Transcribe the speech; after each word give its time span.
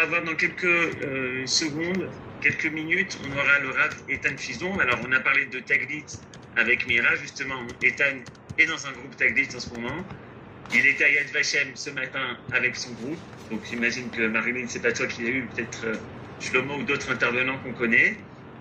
va 0.00 0.06
avoir 0.06 0.24
dans 0.24 0.34
quelques 0.34 0.64
euh, 0.64 1.46
secondes, 1.46 2.08
quelques 2.40 2.66
minutes, 2.66 3.18
on 3.24 3.32
aura 3.38 3.58
le 3.58 3.70
Rav 3.70 3.94
Ethan 4.08 4.36
Fison. 4.36 4.78
Alors, 4.78 4.98
on 5.06 5.12
a 5.12 5.20
parlé 5.20 5.46
de 5.46 5.60
Taglit 5.60 6.04
avec 6.56 6.86
Mira, 6.86 7.14
justement. 7.16 7.60
Ethan 7.82 8.16
est 8.58 8.66
dans 8.66 8.86
un 8.86 8.92
groupe 8.92 9.16
Taglit 9.16 9.48
en 9.54 9.60
ce 9.60 9.68
moment. 9.74 10.04
Il 10.72 10.86
était 10.86 11.04
à 11.04 11.10
Yad 11.10 11.26
Vashem 11.32 11.68
ce 11.74 11.90
matin 11.90 12.38
avec 12.52 12.76
son 12.76 12.92
groupe. 12.92 13.18
Donc, 13.50 13.60
j'imagine 13.68 14.08
que 14.10 14.26
Marilyn, 14.26 14.66
c'est 14.68 14.80
pas 14.80 14.92
toi 14.92 15.06
qui 15.06 15.22
l'as 15.22 15.30
eu, 15.30 15.42
peut-être 15.54 15.84
euh, 15.84 15.94
Shlomo 16.40 16.76
ou 16.76 16.82
d'autres 16.84 17.10
intervenants 17.10 17.58
qu'on 17.58 17.72
connaît. 17.72 18.16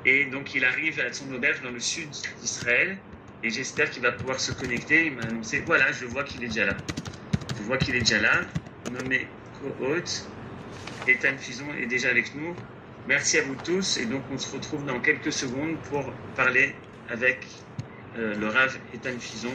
Et 0.06 0.26
donc, 0.26 0.56
il 0.56 0.66
arrive 0.66 1.00
à 1.00 1.14
son 1.14 1.32
auberge 1.34 1.62
dans 1.62 1.72
le 1.72 1.80
sud 1.80 2.10
d'Israël. 2.42 2.98
Et 3.44 3.50
j'espère 3.50 3.90
qu'il 3.92 4.02
va 4.02 4.12
pouvoir 4.12 4.40
se 4.40 4.52
connecter. 4.52 5.06
Il 5.06 5.16
m'a 5.16 5.24
annoncé, 5.24 5.62
voilà, 5.66 5.92
je 5.94 6.06
vois 6.06 6.24
qu'il 6.24 6.44
est 6.44 6.48
déjà 6.48 6.66
là. 6.66 6.78
Je 7.58 7.64
vois 7.64 7.78
qu'il 7.78 7.96
est 7.96 8.02
déjà 8.02 8.20
là. 8.20 8.42
Nommé 8.92 9.28
co-hôte. 9.62 10.30
Gaëtan 11.10 11.38
Fison 11.38 11.66
est 11.82 11.88
déjà 11.88 12.10
avec 12.10 12.36
nous. 12.36 12.54
Merci 13.08 13.40
à 13.40 13.42
vous 13.44 13.56
tous 13.56 13.98
et 13.98 14.06
donc 14.06 14.22
on 14.32 14.38
se 14.38 14.54
retrouve 14.56 14.86
dans 14.86 15.00
quelques 15.00 15.32
secondes 15.32 15.76
pour 15.90 16.06
parler 16.36 16.76
avec 17.10 17.48
euh, 18.18 18.36
le 18.36 18.48
Rav 18.48 18.78
Ethan 18.94 19.18
Fison 19.20 19.50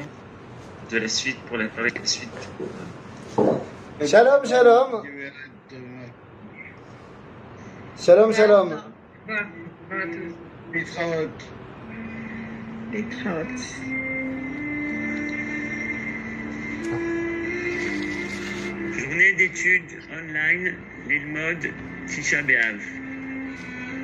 de 0.91 0.99
la 0.99 1.09
suite 1.09 1.39
pour 1.47 1.57
la, 1.57 1.67
suite. 2.05 2.29
Shalom, 4.05 4.45
shalom. 4.45 5.03
Shalom, 7.97 8.33
shalom. 8.33 8.81
Les 12.93 13.05
Journée 19.15 19.33
d'études 19.35 20.03
online, 20.11 20.77
l'Ilmod 21.09 21.73
Tisha 22.09 22.43
B'Av, 22.43 22.83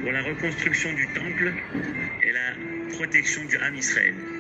pour 0.03 0.13
la 0.13 0.23
reconstruction 0.23 0.93
du 0.93 1.09
temple 1.09 1.53
et 2.23 2.31
la 2.31 2.53
protection 2.95 3.45
du 3.45 3.57
Ham 3.57 3.75
Israël. 3.75 4.40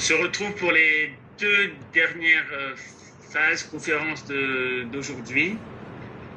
Se 0.00 0.14
retrouve 0.14 0.52
pour 0.54 0.72
les 0.72 1.12
deux 1.38 1.72
dernières 1.92 2.52
euh, 2.52 2.74
phases, 3.30 3.64
conférences 3.64 4.24
d'aujourd'hui. 4.26 5.58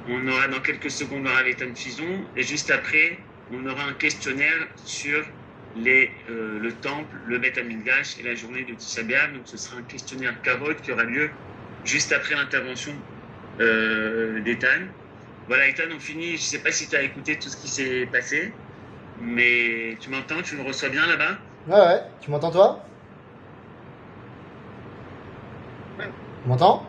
On 0.06 0.28
aura 0.28 0.50
dans 0.50 0.60
quelques 0.60 0.92
secondes 0.92 1.24
le 1.24 1.30
Rav 1.30 1.48
Ethan 1.48 1.74
Fison 1.74 2.26
et 2.36 2.44
juste 2.44 2.72
après, 2.72 3.18
on 3.52 3.66
aura 3.66 3.86
un 3.86 3.94
questionnaire 3.94 4.68
sur 4.76 5.26
les, 5.76 6.12
euh, 6.30 6.60
le 6.60 6.74
temple, 6.74 7.16
le 7.26 7.40
Beth 7.40 7.58
et 7.58 8.24
la 8.24 8.36
journée 8.36 8.64
de 8.64 8.74
Tisha. 8.74 9.02
Donc 9.04 9.44
ce 9.46 9.58
sera 9.58 9.78
un 9.78 9.84
questionnaire 9.84 10.42
carotte 10.42 10.82
qui 10.82 10.92
aura 10.92 11.06
lieu 11.06 11.32
juste 11.86 12.12
après 12.12 12.36
l'intervention 12.36 12.94
euh, 13.62 14.42
d'Ethan. 14.42 14.82
Voilà, 15.48 15.70
Ethan, 15.70 15.84
on 15.96 16.00
finit. 16.00 16.32
Je 16.32 16.34
ne 16.34 16.38
sais 16.38 16.60
pas 16.60 16.72
si 16.72 16.90
tu 16.90 16.96
as 16.98 17.04
écouté 17.04 17.40
tout 17.40 17.50
ce 17.50 17.56
qui 17.56 17.70
s'est 17.70 18.08
passé, 18.12 18.52
mais 19.22 19.98
tu 20.02 20.10
m'entends, 20.10 20.42
tu 20.42 20.56
me 20.56 20.64
reçois 20.64 20.90
bien 20.90 21.08
là-bas? 21.08 21.38
Ouais, 21.68 21.80
ouais. 21.80 22.02
Tu 22.22 22.30
m'entends, 22.30 22.52
toi? 22.52 22.93
M'entends? 26.46 26.84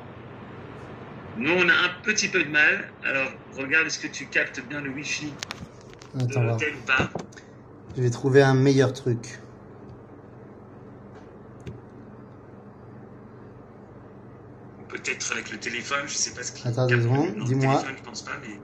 Nous, 1.37 1.53
on 1.53 1.69
a 1.69 1.73
un 1.73 2.03
petit 2.03 2.29
peu 2.29 2.43
de 2.43 2.51
mal. 2.51 2.91
Alors, 3.05 3.29
regarde, 3.57 3.87
est-ce 3.87 3.99
que 3.99 4.09
tu 4.09 4.27
captes 4.27 4.61
bien 4.69 4.81
le 4.81 4.91
Wi-Fi 4.91 5.33
de 6.15 6.25
Attends, 6.25 6.43
l'hôtel 6.43 6.75
ou 6.75 6.87
pas? 6.87 7.11
Je 7.97 8.03
vais 8.03 8.11
trouver 8.11 8.43
un 8.43 8.55
meilleur 8.55 8.93
truc. 8.93 9.41
Peut-être 14.89 15.33
avec 15.33 15.53
le 15.53 15.59
téléphone, 15.59 16.03
je 16.07 16.15
sais 16.15 16.35
pas 16.35 16.43
ce 16.43 16.53
qui. 16.53 16.67
Attends 16.67 16.87
deux 16.87 17.03
secondes, 17.03 17.35
dis-moi. 17.45 17.75
Le 17.75 17.81
téléphone, 17.81 17.97
je 17.97 18.03
pense 18.03 18.23
pas, 18.23 18.33
mais. 18.43 18.59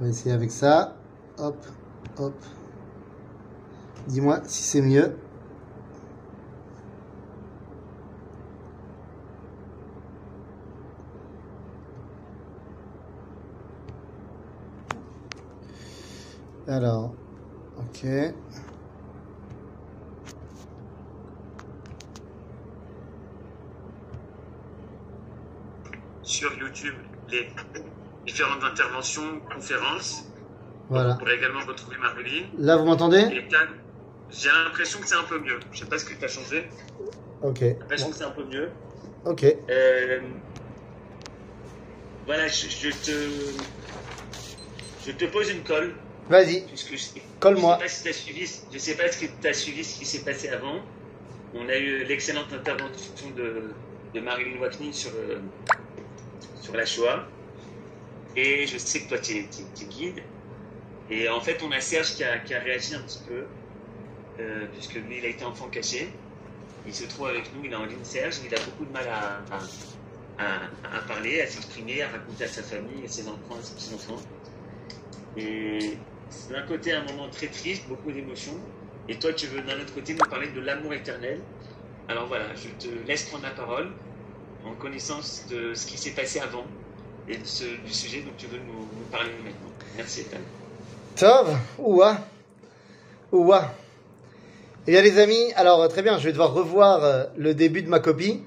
On 0.00 0.04
va 0.04 0.10
essayer 0.10 0.34
avec 0.34 0.50
ça. 0.50 0.96
Hop, 1.38 1.64
hop. 2.18 2.34
Dis-moi 4.08 4.40
si 4.44 4.64
c'est 4.64 4.82
mieux. 4.82 5.16
Alors, 16.68 17.12
ok. 17.78 18.06
Sur 26.22 26.52
YouTube, 26.58 26.94
les 27.30 27.48
différentes 28.26 28.62
interventions, 28.62 29.40
conférences. 29.52 30.24
Voilà. 30.88 31.14
On 31.14 31.18
pourrait 31.18 31.36
également 31.36 31.60
retrouver 31.66 31.96
Marie. 31.98 32.46
Là, 32.58 32.76
vous 32.76 32.84
m'entendez? 32.84 33.44
J'ai 34.30 34.48
l'impression 34.48 35.00
que 35.00 35.08
c'est 35.08 35.16
un 35.16 35.24
peu 35.24 35.38
mieux. 35.40 35.58
Je 35.72 35.80
sais 35.80 35.86
pas 35.86 35.98
ce 35.98 36.04
que 36.04 36.14
tu 36.14 36.24
as 36.24 36.28
changé. 36.28 36.68
Ok. 37.42 37.58
J'ai 37.60 37.74
l'impression 37.74 38.10
que 38.10 38.16
c'est 38.16 38.24
un 38.24 38.30
peu 38.30 38.44
mieux. 38.44 38.70
Ok. 39.24 39.44
Euh, 39.44 40.20
voilà, 42.26 42.46
je, 42.48 42.68
je 42.68 42.90
te. 42.90 43.12
Je 45.04 45.12
te 45.12 45.24
pose 45.26 45.50
une 45.50 45.64
colle. 45.64 45.94
Vas-y, 46.32 46.64
je, 46.74 47.20
colle-moi. 47.40 47.78
Je 47.82 47.88
sais 47.88 47.88
pas 47.88 47.88
si 47.88 48.04
t'as 48.04 48.12
suivi, 48.14 48.46
je 48.72 48.78
sais 48.78 48.96
pas 48.96 49.12
si 49.12 49.28
tu 49.40 49.48
as 49.48 49.52
suivi 49.52 49.84
ce 49.84 49.98
qui 49.98 50.06
s'est 50.06 50.24
passé 50.24 50.48
avant. 50.48 50.82
On 51.52 51.68
a 51.68 51.76
eu 51.76 52.04
l'excellente 52.04 52.52
intervention 52.54 53.30
de, 53.32 53.76
de 54.14 54.20
Marilyn 54.20 54.58
Wakni 54.58 54.94
sur, 54.94 55.12
euh, 55.14 55.42
sur 56.54 56.74
la 56.74 56.86
Shoah. 56.86 57.28
Et 58.34 58.66
je 58.66 58.78
sais 58.78 59.04
que 59.04 59.08
toi, 59.10 59.18
tu 59.18 59.32
es, 59.36 59.50
guide. 59.84 60.20
Et 61.10 61.28
en 61.28 61.40
fait, 61.42 61.62
on 61.62 61.70
a 61.72 61.80
Serge 61.82 62.14
qui 62.14 62.24
a, 62.24 62.38
qui 62.38 62.54
a 62.54 62.60
réagi 62.60 62.94
un 62.94 63.02
petit 63.02 63.22
peu, 63.26 63.52
euh, 64.40 64.66
puisque 64.72 64.94
lui, 64.94 65.18
il 65.18 65.26
a 65.26 65.28
été 65.28 65.44
enfant 65.44 65.68
caché. 65.68 66.22
Il 66.86 66.94
se 66.94 67.04
trouve 67.04 67.28
avec 67.28 67.52
nous, 67.54 67.64
il 67.64 67.72
est 67.72 67.76
en 67.76 67.84
ligne 67.84 68.04
Serge. 68.04 68.38
Il 68.44 68.54
a 68.54 68.60
beaucoup 68.60 68.86
de 68.86 68.92
mal 68.92 69.06
à, 69.08 69.44
à, 69.50 69.68
à- 70.38 70.70
à 70.98 71.02
parler, 71.02 71.42
à 71.42 71.46
s'exprimer, 71.46 72.02
à 72.02 72.08
raconter 72.10 72.44
à 72.44 72.48
sa 72.48 72.62
famille, 72.62 73.04
à 73.04 73.08
ses 73.08 73.28
enfants, 73.28 73.58
à 73.58 73.62
ses 73.62 73.74
petits-enfants. 73.74 74.26
Et 75.36 76.06
d'un 76.50 76.62
côté 76.62 76.92
un 76.92 77.04
moment 77.04 77.28
très 77.30 77.48
triste, 77.48 77.84
beaucoup 77.88 78.12
d'émotions. 78.12 78.58
Et 79.08 79.16
toi, 79.16 79.32
tu 79.32 79.46
veux 79.46 79.60
d'un 79.62 79.80
autre 79.80 79.94
côté 79.94 80.14
nous 80.14 80.28
parler 80.28 80.48
de 80.48 80.60
l'amour 80.60 80.92
éternel. 80.94 81.40
Alors 82.08 82.26
voilà, 82.26 82.44
je 82.54 82.68
te 82.84 82.92
laisse 83.06 83.24
prendre 83.24 83.44
la 83.44 83.50
parole 83.50 83.90
en 84.64 84.74
connaissance 84.74 85.44
de 85.50 85.74
ce 85.74 85.86
qui 85.86 85.98
s'est 85.98 86.10
passé 86.10 86.40
avant 86.40 86.64
et 87.28 87.36
du 87.36 87.92
sujet 87.92 88.20
dont 88.20 88.32
tu 88.36 88.46
veux 88.46 88.58
nous, 88.58 88.80
nous 88.80 89.06
parler 89.10 89.30
maintenant. 89.44 89.70
Merci, 89.96 90.20
Ethan. 90.22 90.38
Tov, 91.16 91.56
ouah, 91.78 92.18
ouah. 93.30 93.72
Eh 94.86 94.90
bien 94.90 95.02
les 95.02 95.18
amis, 95.18 95.52
alors 95.54 95.82
euh, 95.82 95.88
très 95.88 96.02
bien, 96.02 96.18
je 96.18 96.24
vais 96.24 96.32
devoir 96.32 96.52
revoir 96.52 97.04
euh, 97.04 97.24
le 97.36 97.54
début 97.54 97.82
de 97.82 97.88
ma 97.88 98.00
copie. 98.00 98.42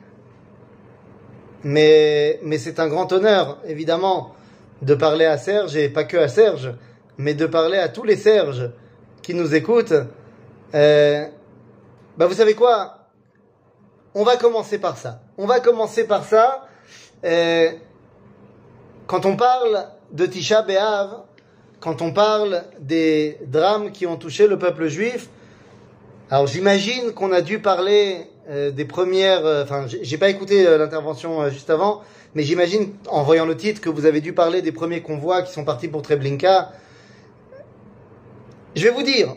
Mais, 1.64 2.40
mais 2.44 2.58
c'est 2.58 2.80
un 2.80 2.88
grand 2.88 3.12
honneur, 3.12 3.58
évidemment, 3.66 4.36
de 4.82 4.94
parler 4.94 5.26
à 5.26 5.38
Serge, 5.38 5.76
et 5.76 5.90
pas 5.90 6.04
que 6.04 6.18
à 6.18 6.28
Serge, 6.28 6.74
mais 7.18 7.34
de 7.34 7.46
parler 7.46 7.78
à 7.78 7.90
tous 7.90 8.04
les 8.04 8.16
Serges 8.16 8.72
qui 9.22 9.34
nous 9.34 9.56
écoutent. 9.56 9.94
Euh, 10.74 11.26
bah 12.18 12.28
vous 12.28 12.34
savez 12.34 12.54
quoi? 12.54 13.10
On 14.14 14.24
va 14.24 14.38
commencer 14.38 14.78
par 14.78 14.98
ça. 14.98 15.22
On 15.38 15.46
va 15.46 15.60
commencer 15.60 16.06
par 16.08 16.24
ça. 16.24 16.68
Euh, 17.24 17.72
quand 19.08 19.26
on 19.26 19.36
parle 19.36 19.88
de 20.12 20.26
Tisha 20.26 20.62
B'Av, 20.62 21.24
quand 21.80 22.02
on 22.02 22.12
parle 22.12 22.64
des 22.80 23.38
drames 23.48 23.92
qui 23.92 24.08
ont 24.08 24.18
touché 24.18 24.48
le 24.48 24.58
peuple 24.58 24.88
juif, 24.88 25.30
alors 26.32 26.48
j'imagine 26.48 27.12
qu'on 27.12 27.32
a 27.32 27.42
dû 27.42 27.60
parler 27.60 28.28
euh, 28.50 28.72
des 28.72 28.86
premières, 28.86 29.46
euh, 29.46 29.64
enfin 29.64 29.86
j'ai 29.88 30.18
pas 30.18 30.30
écouté 30.30 30.66
euh, 30.66 30.78
l'intervention 30.78 31.48
juste 31.50 31.70
avant, 31.70 32.02
mais 32.34 32.44
j'imagine 32.44 32.94
en 33.08 33.24
voyant 33.24 33.46
le 33.46 33.56
titre 33.56 33.82
que 33.82 33.90
vous 33.90 34.06
avez 34.06 34.22
dû 34.22 34.34
parler 34.34 34.62
des 34.62 34.72
premiers 34.72 35.02
convois 35.02 35.42
qui 35.44 35.52
sont 35.52 35.64
partis 35.64 35.88
pour 35.88 36.02
Treblinka. 36.02 36.72
Je 38.76 38.84
vais 38.84 38.90
vous 38.90 39.04
dire, 39.04 39.34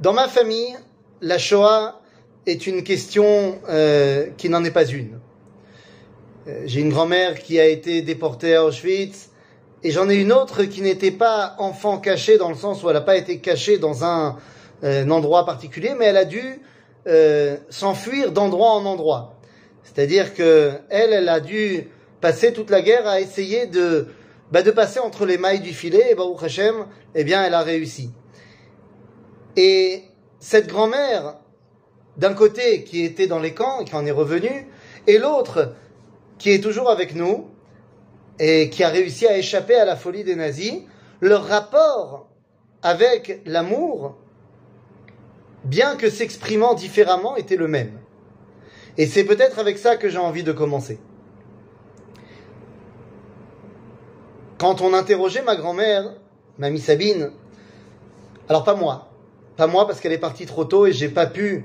Dans 0.00 0.12
ma 0.12 0.26
famille, 0.26 0.74
la 1.20 1.38
Shoah 1.38 2.00
est 2.44 2.66
une 2.66 2.82
question 2.82 3.60
euh, 3.68 4.26
qui 4.36 4.48
n'en 4.48 4.64
est 4.64 4.72
pas 4.72 4.84
une. 4.84 5.20
Euh, 6.48 6.62
J'ai 6.64 6.80
une 6.80 6.90
grand-mère 6.90 7.40
qui 7.40 7.60
a 7.60 7.66
été 7.66 8.02
déportée 8.02 8.56
à 8.56 8.64
Auschwitz 8.64 9.30
et 9.84 9.92
j'en 9.92 10.08
ai 10.10 10.16
une 10.16 10.32
autre 10.32 10.64
qui 10.64 10.82
n'était 10.82 11.12
pas 11.12 11.54
enfant 11.58 11.98
caché 11.98 12.36
dans 12.36 12.48
le 12.48 12.56
sens 12.56 12.82
où 12.82 12.88
elle 12.88 12.94
n'a 12.94 13.00
pas 13.00 13.16
été 13.16 13.38
cachée 13.38 13.78
dans 13.78 14.04
un, 14.04 14.38
euh, 14.82 15.04
un 15.04 15.10
endroit 15.10 15.46
particulier, 15.46 15.92
mais 15.96 16.06
elle 16.06 16.16
a 16.16 16.24
dû 16.24 16.60
euh, 17.06 17.58
s'enfuir 17.68 18.32
d'endroit 18.32 18.72
en 18.72 18.86
endroit. 18.86 19.36
C'est-à-dire 19.84 20.34
que 20.34 20.72
elle, 20.88 21.12
elle 21.12 21.28
a 21.28 21.38
dû 21.38 21.86
passer 22.20 22.52
toute 22.52 22.70
la 22.70 22.82
guerre 22.82 23.06
à 23.06 23.20
essayer 23.20 23.66
de, 23.66 24.08
bah, 24.50 24.62
de 24.62 24.70
passer 24.70 24.98
entre 24.98 25.26
les 25.26 25.38
mailles 25.38 25.60
du 25.60 25.72
filet, 25.72 26.10
et 26.10 26.14
Baruch 26.14 26.42
Hashem, 26.42 26.86
eh 27.14 27.24
bien, 27.24 27.44
elle 27.44 27.54
a 27.54 27.62
réussi. 27.62 28.10
Et 29.56 30.02
cette 30.38 30.66
grand-mère, 30.66 31.36
d'un 32.16 32.34
côté, 32.34 32.84
qui 32.84 33.04
était 33.04 33.26
dans 33.26 33.38
les 33.38 33.54
camps 33.54 33.84
qui 33.84 33.94
en 33.94 34.04
est 34.06 34.10
revenue, 34.10 34.66
et 35.06 35.18
l'autre, 35.18 35.74
qui 36.38 36.50
est 36.50 36.60
toujours 36.60 36.90
avec 36.90 37.14
nous, 37.14 37.48
et 38.38 38.70
qui 38.70 38.82
a 38.82 38.88
réussi 38.88 39.26
à 39.26 39.36
échapper 39.36 39.74
à 39.74 39.84
la 39.84 39.96
folie 39.96 40.24
des 40.24 40.34
nazis, 40.34 40.82
leur 41.20 41.44
rapport 41.46 42.28
avec 42.82 43.42
l'amour, 43.44 44.16
bien 45.64 45.96
que 45.96 46.08
s'exprimant 46.08 46.74
différemment, 46.74 47.36
était 47.36 47.56
le 47.56 47.68
même. 47.68 47.98
Et 48.96 49.06
c'est 49.06 49.24
peut-être 49.24 49.58
avec 49.58 49.78
ça 49.78 49.96
que 49.96 50.08
j'ai 50.08 50.18
envie 50.18 50.42
de 50.42 50.52
commencer. 50.52 50.98
Quand 54.60 54.82
on 54.82 54.92
interrogeait 54.92 55.40
ma 55.40 55.56
grand-mère, 55.56 56.12
mamie 56.58 56.80
Sabine, 56.80 57.30
alors 58.46 58.62
pas 58.62 58.74
moi, 58.74 59.08
pas 59.56 59.66
moi 59.66 59.86
parce 59.86 60.00
qu'elle 60.00 60.12
est 60.12 60.18
partie 60.18 60.44
trop 60.44 60.66
tôt 60.66 60.86
et 60.86 60.92
j'ai 60.92 61.08
pas 61.08 61.24
pu 61.24 61.64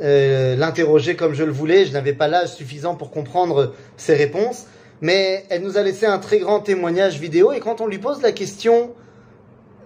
euh, 0.00 0.54
l'interroger 0.54 1.16
comme 1.16 1.34
je 1.34 1.42
le 1.42 1.50
voulais, 1.50 1.86
je 1.86 1.92
n'avais 1.92 2.12
pas 2.12 2.28
l'âge 2.28 2.50
suffisant 2.54 2.94
pour 2.94 3.10
comprendre 3.10 3.74
ses 3.96 4.14
réponses, 4.14 4.66
mais 5.00 5.44
elle 5.48 5.62
nous 5.62 5.76
a 5.76 5.82
laissé 5.82 6.06
un 6.06 6.20
très 6.20 6.38
grand 6.38 6.60
témoignage 6.60 7.18
vidéo 7.18 7.50
et 7.50 7.58
quand 7.58 7.80
on 7.80 7.88
lui 7.88 7.98
pose 7.98 8.22
la 8.22 8.30
question 8.30 8.94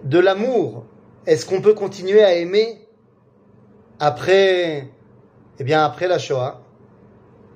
de 0.03 0.19
l'amour, 0.19 0.85
est-ce 1.25 1.47
qu'on 1.47 1.61
peut 1.61 1.73
continuer 1.73 2.23
à 2.23 2.35
aimer 2.35 2.87
après, 3.99 4.87
eh 5.57 5.63
bien 5.63 5.83
après 5.83 6.07
la 6.07 6.19
Shoah? 6.19 6.61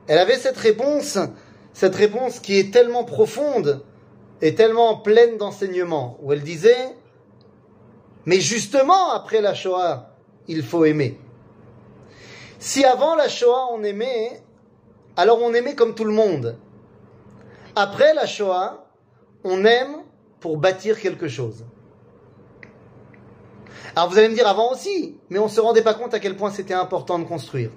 Elle 0.07 0.17
avait 0.17 0.39
cette 0.39 0.57
réponse, 0.57 1.19
cette 1.73 1.95
réponse 1.95 2.39
qui 2.39 2.57
est 2.57 2.73
tellement 2.73 3.03
profonde 3.03 3.83
et 4.41 4.55
tellement 4.55 4.97
pleine 4.97 5.37
d'enseignements, 5.37 6.17
où 6.21 6.33
elle 6.33 6.41
disait, 6.41 6.95
mais 8.25 8.39
justement 8.39 9.11
après 9.11 9.41
la 9.41 9.53
Shoah, 9.53 10.09
il 10.47 10.63
faut 10.63 10.85
aimer. 10.85 11.19
Si 12.59 12.83
avant 12.83 13.15
la 13.15 13.29
Shoah 13.29 13.67
on 13.71 13.83
aimait, 13.83 14.41
alors 15.15 15.41
on 15.41 15.53
aimait 15.53 15.75
comme 15.75 15.95
tout 15.95 16.03
le 16.03 16.11
monde. 16.11 16.57
Après 17.75 18.13
la 18.13 18.25
Shoah, 18.25 18.85
on 19.43 19.63
aime 19.65 19.97
pour 20.39 20.57
bâtir 20.57 20.99
quelque 20.99 21.27
chose. 21.27 21.65
Alors 23.95 24.09
vous 24.09 24.17
allez 24.17 24.29
me 24.29 24.35
dire 24.35 24.47
avant 24.47 24.71
aussi, 24.71 25.17
mais 25.29 25.39
on 25.39 25.45
ne 25.45 25.49
se 25.49 25.61
rendait 25.61 25.81
pas 25.83 25.93
compte 25.93 26.13
à 26.13 26.19
quel 26.19 26.35
point 26.35 26.51
c'était 26.51 26.73
important 26.73 27.19
de 27.19 27.23
construire. 27.23 27.69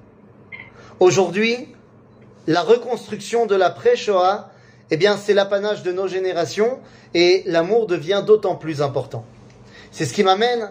Aujourd'hui, 0.99 1.69
la 2.47 2.63
reconstruction 2.63 3.47
de 3.47 3.55
l'après-Shoah, 3.55 4.51
eh 4.91 4.97
bien 4.97 5.17
c'est 5.17 5.35
l'apanage 5.35 5.83
de 5.83 5.93
nos 5.93 6.09
générations 6.09 6.81
et 7.15 7.43
l'amour 7.47 7.87
devient 7.87 8.23
d'autant 8.27 8.57
plus 8.57 8.83
important. 8.83 9.25
C'est 9.91 10.05
ce 10.05 10.13
qui 10.13 10.25
m'amène 10.25 10.71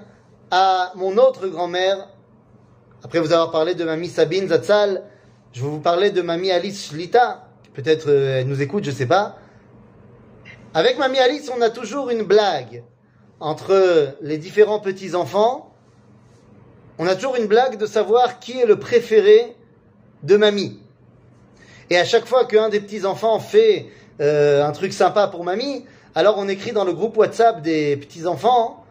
à 0.51 0.91
mon 0.95 1.17
autre 1.17 1.47
grand-mère. 1.47 2.09
Après 3.03 3.19
vous 3.19 3.31
avoir 3.31 3.51
parlé 3.51 3.75
de 3.75 3.83
mamie 3.83 4.09
Sabine 4.09 4.47
Zatzal, 4.47 5.03
je 5.53 5.61
vais 5.61 5.67
vous 5.69 5.79
parler 5.79 6.11
de 6.11 6.21
mamie 6.21 6.51
Alice 6.51 6.89
Shlita. 6.89 7.47
Peut-être 7.73 8.09
euh, 8.09 8.39
elle 8.39 8.47
nous 8.47 8.61
écoute, 8.61 8.83
je 8.83 8.91
sais 8.91 9.05
pas. 9.05 9.37
Avec 10.73 10.97
mamie 10.97 11.19
Alice, 11.19 11.49
on 11.55 11.61
a 11.61 11.69
toujours 11.69 12.09
une 12.09 12.23
blague 12.23 12.83
entre 13.39 14.15
les 14.21 14.37
différents 14.37 14.79
petits-enfants. 14.79 15.73
On 16.99 17.07
a 17.07 17.15
toujours 17.15 17.35
une 17.35 17.47
blague 17.47 17.77
de 17.77 17.85
savoir 17.85 18.39
qui 18.39 18.59
est 18.59 18.65
le 18.65 18.79
préféré 18.79 19.55
de 20.23 20.37
mamie. 20.37 20.79
Et 21.89 21.97
à 21.97 22.05
chaque 22.05 22.25
fois 22.25 22.45
qu'un 22.45 22.69
des 22.69 22.79
petits-enfants 22.79 23.39
fait 23.39 23.87
euh, 24.19 24.65
un 24.65 24.71
truc 24.71 24.93
sympa 24.93 25.27
pour 25.27 25.43
mamie, 25.43 25.85
alors 26.15 26.37
on 26.37 26.47
écrit 26.47 26.71
dans 26.71 26.85
le 26.85 26.93
groupe 26.93 27.17
WhatsApp 27.17 27.61
des 27.61 27.97
petits-enfants 27.97 28.83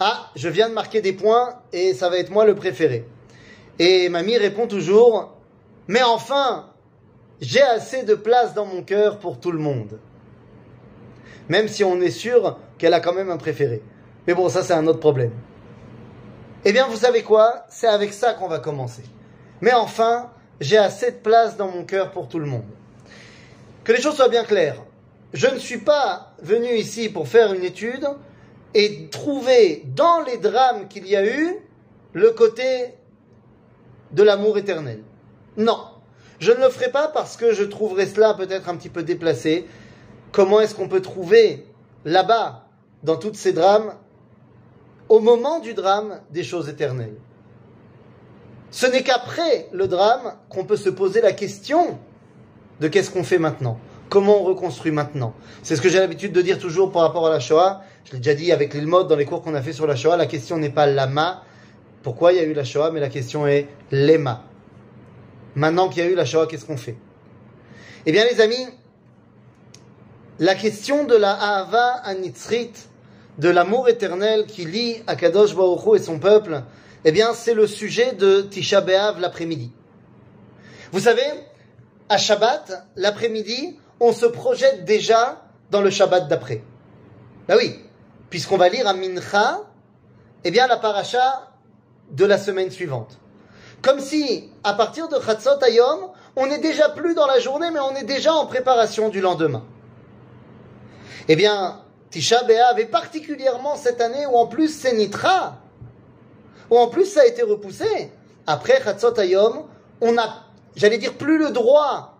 Ah, 0.00 0.30
je 0.34 0.48
viens 0.48 0.68
de 0.68 0.74
marquer 0.74 1.00
des 1.02 1.12
points 1.12 1.56
et 1.72 1.92
ça 1.92 2.08
va 2.08 2.18
être 2.18 2.30
moi 2.30 2.44
le 2.44 2.54
préféré. 2.54 3.06
Et 3.78 4.08
mamie 4.08 4.38
répond 4.38 4.66
toujours 4.66 5.34
Mais 5.88 6.02
enfin, 6.02 6.70
j'ai 7.40 7.62
assez 7.62 8.04
de 8.04 8.14
place 8.14 8.54
dans 8.54 8.64
mon 8.64 8.82
cœur 8.82 9.18
pour 9.18 9.38
tout 9.38 9.52
le 9.52 9.58
monde. 9.58 9.98
Même 11.48 11.68
si 11.68 11.84
on 11.84 12.00
est 12.00 12.10
sûr 12.10 12.58
qu'elle 12.78 12.94
a 12.94 13.00
quand 13.00 13.12
même 13.12 13.30
un 13.30 13.36
préféré. 13.36 13.82
Mais 14.26 14.32
bon, 14.32 14.48
ça 14.48 14.62
c'est 14.62 14.72
un 14.72 14.86
autre 14.86 15.00
problème. 15.00 15.32
Eh 16.64 16.72
bien, 16.72 16.86
vous 16.86 16.96
savez 16.96 17.22
quoi? 17.22 17.66
C'est 17.68 17.88
avec 17.88 18.14
ça 18.14 18.32
qu'on 18.32 18.48
va 18.48 18.58
commencer. 18.58 19.02
Mais 19.60 19.74
enfin, 19.74 20.30
j'ai 20.60 20.78
assez 20.78 21.10
de 21.10 21.16
place 21.16 21.58
dans 21.58 21.68
mon 21.68 21.84
cœur 21.84 22.10
pour 22.10 22.28
tout 22.28 22.38
le 22.38 22.46
monde. 22.46 22.64
Que 23.84 23.92
les 23.92 24.00
choses 24.00 24.16
soient 24.16 24.28
bien 24.28 24.44
claires. 24.44 24.82
Je 25.34 25.46
ne 25.46 25.58
suis 25.58 25.78
pas 25.78 26.32
venu 26.40 26.74
ici 26.74 27.10
pour 27.10 27.28
faire 27.28 27.52
une 27.52 27.64
étude 27.64 28.06
et 28.72 29.08
trouver 29.10 29.82
dans 29.94 30.22
les 30.22 30.38
drames 30.38 30.88
qu'il 30.88 31.06
y 31.06 31.16
a 31.16 31.26
eu 31.26 31.56
le 32.14 32.30
côté 32.30 32.94
de 34.12 34.22
l'amour 34.22 34.56
éternel. 34.56 35.02
Non. 35.56 35.78
Je 36.38 36.52
ne 36.52 36.58
le 36.58 36.68
ferai 36.70 36.90
pas 36.90 37.08
parce 37.08 37.36
que 37.36 37.52
je 37.52 37.64
trouverais 37.64 38.06
cela 38.06 38.34
peut-être 38.34 38.68
un 38.68 38.76
petit 38.76 38.88
peu 38.88 39.02
déplacé. 39.02 39.66
Comment 40.32 40.60
est-ce 40.60 40.74
qu'on 40.74 40.88
peut 40.88 41.02
trouver 41.02 41.66
là-bas, 42.04 42.66
dans 43.02 43.16
tous 43.16 43.34
ces 43.34 43.52
drames, 43.52 43.94
au 45.08 45.20
moment 45.20 45.60
du 45.60 45.74
drame, 45.74 46.20
des 46.30 46.42
choses 46.42 46.68
éternelles? 46.68 47.16
Ce 48.70 48.86
n'est 48.86 49.02
qu'après 49.02 49.68
le 49.72 49.86
drame 49.86 50.34
qu'on 50.48 50.64
peut 50.64 50.76
se 50.76 50.90
poser 50.90 51.20
la 51.20 51.32
question 51.32 51.98
de 52.80 52.88
qu'est-ce 52.88 53.10
qu'on 53.10 53.24
fait 53.24 53.38
maintenant? 53.38 53.78
Comment 54.08 54.40
on 54.40 54.44
reconstruit 54.44 54.92
maintenant? 54.92 55.34
C'est 55.62 55.76
ce 55.76 55.82
que 55.82 55.88
j'ai 55.88 55.98
l'habitude 55.98 56.32
de 56.32 56.42
dire 56.42 56.58
toujours 56.58 56.92
par 56.92 57.02
rapport 57.02 57.26
à 57.26 57.30
la 57.30 57.40
Shoah. 57.40 57.82
Je 58.04 58.12
l'ai 58.12 58.18
déjà 58.18 58.34
dit 58.34 58.52
avec 58.52 58.74
l'Ilmod 58.74 59.08
dans 59.08 59.16
les 59.16 59.24
cours 59.24 59.42
qu'on 59.42 59.54
a 59.54 59.62
fait 59.62 59.72
sur 59.72 59.86
la 59.86 59.96
Shoah. 59.96 60.16
La 60.16 60.26
question 60.26 60.56
n'est 60.58 60.70
pas 60.70 60.86
l'ama, 60.86 61.42
pourquoi 62.02 62.32
il 62.32 62.36
y 62.36 62.40
a 62.40 62.44
eu 62.44 62.52
la 62.52 62.64
Shoah, 62.64 62.90
mais 62.90 63.00
la 63.00 63.08
question 63.08 63.46
est 63.46 63.66
l'ema. 63.90 64.44
Maintenant 65.54 65.88
qu'il 65.88 66.04
y 66.04 66.06
a 66.06 66.10
eu 66.10 66.14
la 66.14 66.24
Shoah, 66.24 66.46
qu'est-ce 66.46 66.66
qu'on 66.66 66.76
fait? 66.76 66.96
Eh 68.06 68.12
bien, 68.12 68.24
les 68.30 68.40
amis, 68.40 68.66
la 70.38 70.54
question 70.54 71.04
de 71.04 71.14
la 71.16 71.32
Ahava 71.32 71.94
Anitzrit, 72.04 72.72
de 73.38 73.48
l'amour 73.48 73.88
éternel 73.88 74.44
qui 74.46 74.64
lie 74.64 75.02
Akadosh 75.06 75.56
Baruch 75.56 75.86
Hu 75.86 75.96
et 75.96 75.98
son 75.98 76.18
peuple, 76.18 76.62
eh 77.04 77.12
bien, 77.12 77.32
c'est 77.34 77.54
le 77.54 77.66
sujet 77.66 78.12
de 78.12 78.42
Tisha 78.42 78.80
B'Av 78.80 79.18
l'après-midi. 79.18 79.72
Vous 80.92 81.00
savez, 81.00 81.22
à 82.14 82.16
Shabbat, 82.16 82.86
l'après-midi, 82.94 83.76
on 83.98 84.12
se 84.12 84.24
projette 84.24 84.84
déjà 84.84 85.42
dans 85.72 85.80
le 85.80 85.90
Shabbat 85.90 86.28
d'après. 86.28 86.62
Ben 87.48 87.56
oui, 87.58 87.80
puisqu'on 88.30 88.56
va 88.56 88.68
lire 88.68 88.86
à 88.86 88.94
Mincha, 88.94 89.62
eh 90.44 90.50
bien, 90.52 90.68
la 90.68 90.76
paracha 90.76 91.50
de 92.12 92.24
la 92.24 92.38
semaine 92.38 92.70
suivante. 92.70 93.18
Comme 93.82 93.98
si, 93.98 94.48
à 94.62 94.74
partir 94.74 95.08
de 95.08 95.20
Chatzot 95.20 95.60
Ayom, 95.64 96.12
on 96.36 96.46
n'est 96.46 96.60
déjà 96.60 96.88
plus 96.88 97.14
dans 97.14 97.26
la 97.26 97.40
journée, 97.40 97.70
mais 97.72 97.80
on 97.80 97.96
est 97.96 98.04
déjà 98.04 98.32
en 98.32 98.46
préparation 98.46 99.08
du 99.08 99.20
lendemain. 99.20 99.64
Eh 101.26 101.34
bien, 101.34 101.80
Tisha 102.10 102.44
B'Av, 102.44 102.78
et 102.78 102.86
particulièrement 102.86 103.74
cette 103.74 104.00
année 104.00 104.24
où 104.26 104.36
en 104.36 104.46
plus 104.46 104.68
c'est 104.68 104.94
Nitra, 104.94 105.56
où 106.70 106.78
en 106.78 106.86
plus 106.86 107.06
ça 107.06 107.22
a 107.22 107.24
été 107.24 107.42
repoussé, 107.42 108.12
après 108.46 108.80
Chatzot 108.84 109.18
Ayom, 109.18 109.64
on 110.00 110.16
a, 110.16 110.43
j'allais 110.76 110.98
dire, 110.98 111.14
plus 111.14 111.38
le 111.38 111.50
droit 111.50 112.18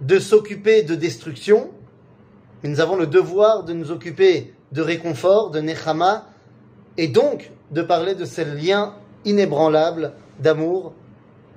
de 0.00 0.18
s'occuper 0.18 0.82
de 0.82 0.94
destruction, 0.94 1.70
mais 2.62 2.68
nous 2.68 2.80
avons 2.80 2.96
le 2.96 3.06
devoir 3.06 3.64
de 3.64 3.72
nous 3.72 3.90
occuper 3.90 4.54
de 4.72 4.82
réconfort, 4.82 5.50
de 5.50 5.60
Nechama, 5.60 6.26
et 6.96 7.08
donc 7.08 7.50
de 7.70 7.82
parler 7.82 8.14
de 8.14 8.24
ce 8.24 8.40
lien 8.40 8.94
inébranlable 9.24 10.12
d'amour 10.40 10.94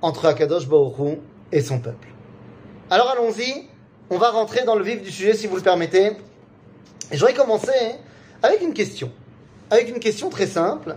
entre 0.01 0.25
Akadosh 0.25 0.67
Baruch 0.67 1.19
et 1.51 1.61
son 1.61 1.79
peuple. 1.79 2.07
Alors 2.89 3.09
allons-y, 3.09 3.67
on 4.09 4.17
va 4.17 4.31
rentrer 4.31 4.63
dans 4.65 4.75
le 4.75 4.83
vif 4.83 5.01
du 5.01 5.11
sujet 5.11 5.33
si 5.33 5.47
vous 5.47 5.55
le 5.55 5.61
permettez. 5.61 6.11
Et 7.11 7.17
j'aurais 7.17 7.33
commencé 7.33 7.71
avec 8.43 8.61
une 8.61 8.73
question, 8.73 9.11
avec 9.69 9.89
une 9.89 9.99
question 9.99 10.29
très 10.29 10.47
simple. 10.47 10.95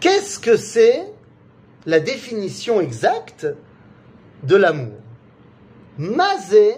Qu'est-ce 0.00 0.38
que 0.38 0.56
c'est 0.56 1.04
la 1.86 2.00
définition 2.00 2.80
exacte 2.80 3.46
de 4.42 4.56
l'amour 4.56 4.98
Mazé 5.98 6.76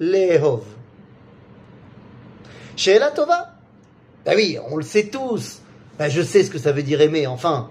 Lehov. 0.00 0.62
Chez 2.76 2.98
la 2.98 3.10
Tova 3.10 3.54
Ben 4.24 4.34
oui, 4.36 4.58
on 4.70 4.76
le 4.76 4.82
sait 4.82 5.08
tous 5.08 5.60
Ben, 5.98 6.08
je 6.08 6.22
sais 6.22 6.42
ce 6.42 6.50
que 6.50 6.58
ça 6.58 6.72
veut 6.72 6.82
dire 6.82 7.00
aimer, 7.00 7.26
enfin. 7.26 7.70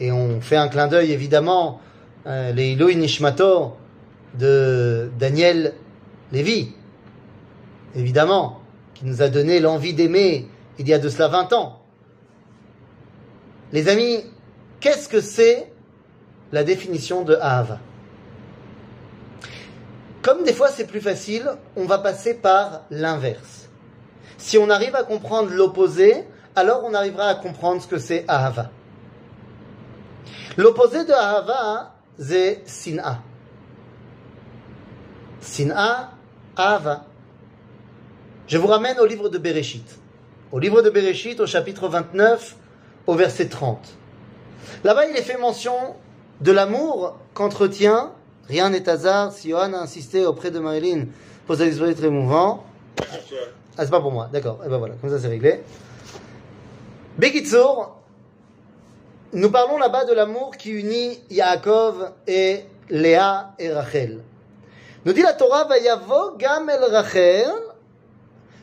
Et 0.00 0.10
on 0.10 0.40
fait 0.40 0.56
un 0.56 0.68
clin 0.68 0.88
d'œil, 0.88 1.12
évidemment, 1.12 1.80
euh, 2.26 2.52
les 2.52 2.72
Iloi 2.72 2.94
Nishmato 2.94 3.76
de 4.38 5.10
Daniel 5.18 5.74
Lévy, 6.32 6.72
évidemment, 7.94 8.60
qui 8.94 9.04
nous 9.04 9.22
a 9.22 9.28
donné 9.28 9.60
l'envie 9.60 9.94
d'aimer 9.94 10.48
il 10.78 10.88
y 10.88 10.94
a 10.94 10.98
de 10.98 11.08
cela 11.08 11.28
20 11.28 11.52
ans. 11.52 11.80
Les 13.72 13.88
amis, 13.88 14.24
qu'est-ce 14.80 15.08
que 15.08 15.20
c'est 15.20 15.73
la 16.52 16.64
définition 16.64 17.22
de 17.22 17.34
Ahava 17.34 17.78
Comme 20.22 20.44
des 20.44 20.52
fois 20.52 20.68
c'est 20.68 20.86
plus 20.86 21.00
facile, 21.00 21.50
on 21.76 21.84
va 21.84 21.98
passer 21.98 22.34
par 22.34 22.82
l'inverse. 22.90 23.68
Si 24.38 24.58
on 24.58 24.70
arrive 24.70 24.94
à 24.94 25.04
comprendre 25.04 25.50
l'opposé, 25.50 26.24
alors 26.56 26.82
on 26.84 26.94
arrivera 26.94 27.28
à 27.28 27.34
comprendre 27.34 27.82
ce 27.82 27.88
que 27.88 27.98
c'est 27.98 28.24
Ahava. 28.28 28.70
L'opposé 30.56 31.04
de 31.04 31.12
Ahava, 31.12 31.94
c'est 32.18 32.62
Sin'a. 32.66 33.22
Sin'a, 35.40 36.12
Ahava. 36.56 37.06
Je 38.46 38.58
vous 38.58 38.66
ramène 38.66 38.98
au 39.00 39.06
livre 39.06 39.28
de 39.28 39.38
Bereshit. 39.38 39.98
Au 40.52 40.58
livre 40.58 40.82
de 40.82 40.90
Bereshit, 40.90 41.40
au 41.40 41.46
chapitre 41.46 41.88
29, 41.88 42.56
au 43.06 43.14
verset 43.14 43.48
30. 43.48 43.78
Là-bas, 44.84 45.06
il 45.06 45.16
est 45.16 45.22
fait 45.22 45.38
mention 45.38 45.96
de 46.40 46.52
l'amour 46.52 47.16
qu'entretient, 47.34 48.12
rien 48.48 48.70
n'est 48.70 48.88
hasard, 48.88 49.32
si 49.32 49.50
Johan 49.50 49.72
a 49.72 49.78
insisté 49.78 50.26
auprès 50.26 50.50
de 50.50 50.58
Marilyn 50.58 51.06
pour 51.46 51.56
sa 51.56 51.64
disposition 51.64 51.96
très 51.98 52.08
émouvant. 52.08 52.64
Ah, 53.76 53.82
c'est 53.84 53.90
pas 53.90 54.00
pour 54.00 54.12
moi, 54.12 54.28
d'accord. 54.32 54.60
Et 54.64 54.68
ben 54.68 54.78
voilà, 54.78 54.94
comme 55.00 55.10
ça 55.10 55.18
c'est 55.18 55.28
réglé. 55.28 55.62
Bekitsour, 57.18 57.96
nous 59.32 59.50
parlons 59.50 59.78
là-bas 59.78 60.04
de 60.04 60.12
l'amour 60.12 60.56
qui 60.56 60.70
unit 60.70 61.20
Yaakov 61.30 62.12
et 62.26 62.64
Léa 62.88 63.52
et 63.58 63.72
Rachel. 63.72 64.20
Nous 65.04 65.12
dit 65.12 65.22
la 65.22 65.32
Torah, 65.32 65.64
Vayavo 65.64 66.36
gam 66.38 66.68
el 66.70 66.84
Rachel, 66.84 67.52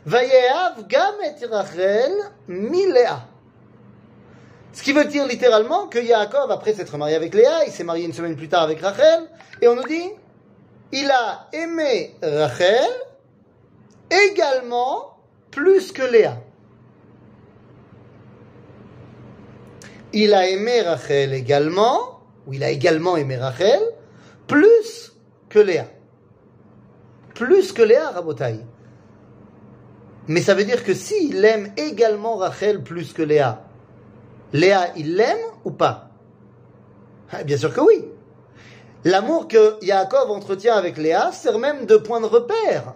Vayeav 0.05 0.87
gam 0.87 1.15
et 1.23 1.45
Rachel 1.45 2.11
mi 2.47 2.85
Léa. 2.91 3.30
Ce 4.73 4.83
qui 4.83 4.93
veut 4.93 5.05
dire 5.05 5.27
littéralement 5.27 5.87
que 5.87 5.99
Yaakov, 5.99 6.49
après 6.49 6.73
s'être 6.73 6.97
marié 6.97 7.15
avec 7.15 7.33
Léa, 7.33 7.65
il 7.65 7.71
s'est 7.71 7.83
marié 7.83 8.05
une 8.05 8.13
semaine 8.13 8.35
plus 8.35 8.47
tard 8.47 8.63
avec 8.63 8.79
Rachel, 8.81 9.23
et 9.61 9.67
on 9.67 9.75
nous 9.75 9.83
dit, 9.83 10.09
il 10.93 11.09
a 11.11 11.47
aimé 11.53 12.15
Rachel 12.21 12.89
également 14.09 15.17
plus 15.51 15.91
que 15.91 16.03
Léa. 16.03 16.37
Il 20.13 20.33
a 20.33 20.47
aimé 20.47 20.81
Rachel 20.81 21.33
également, 21.33 22.19
ou 22.47 22.53
il 22.53 22.63
a 22.63 22.69
également 22.69 23.17
aimé 23.17 23.37
Rachel, 23.37 23.79
plus 24.47 25.13
que 25.49 25.59
Léa. 25.59 25.87
Plus 27.33 27.71
que 27.71 27.81
Léa, 27.81 28.09
Rabotai. 28.11 28.59
Mais 30.27 30.41
ça 30.41 30.53
veut 30.53 30.63
dire 30.63 30.83
que 30.83 30.93
s'il 30.93 31.43
aime 31.43 31.73
également 31.77 32.35
Rachel 32.35 32.83
plus 32.83 33.13
que 33.13 33.21
Léa, 33.21 33.63
Léa, 34.53 34.91
il 34.97 35.15
l'aime 35.15 35.39
ou 35.63 35.71
pas? 35.71 36.09
Ah, 37.31 37.43
Bien 37.43 37.57
sûr 37.57 37.73
que 37.73 37.81
oui. 37.81 38.05
L'amour 39.03 39.47
que 39.47 39.83
Yaakov 39.83 40.29
entretient 40.29 40.75
avec 40.75 40.97
Léa 40.97 41.31
sert 41.31 41.57
même 41.57 41.85
de 41.85 41.97
point 41.97 42.21
de 42.21 42.25
repère 42.25 42.93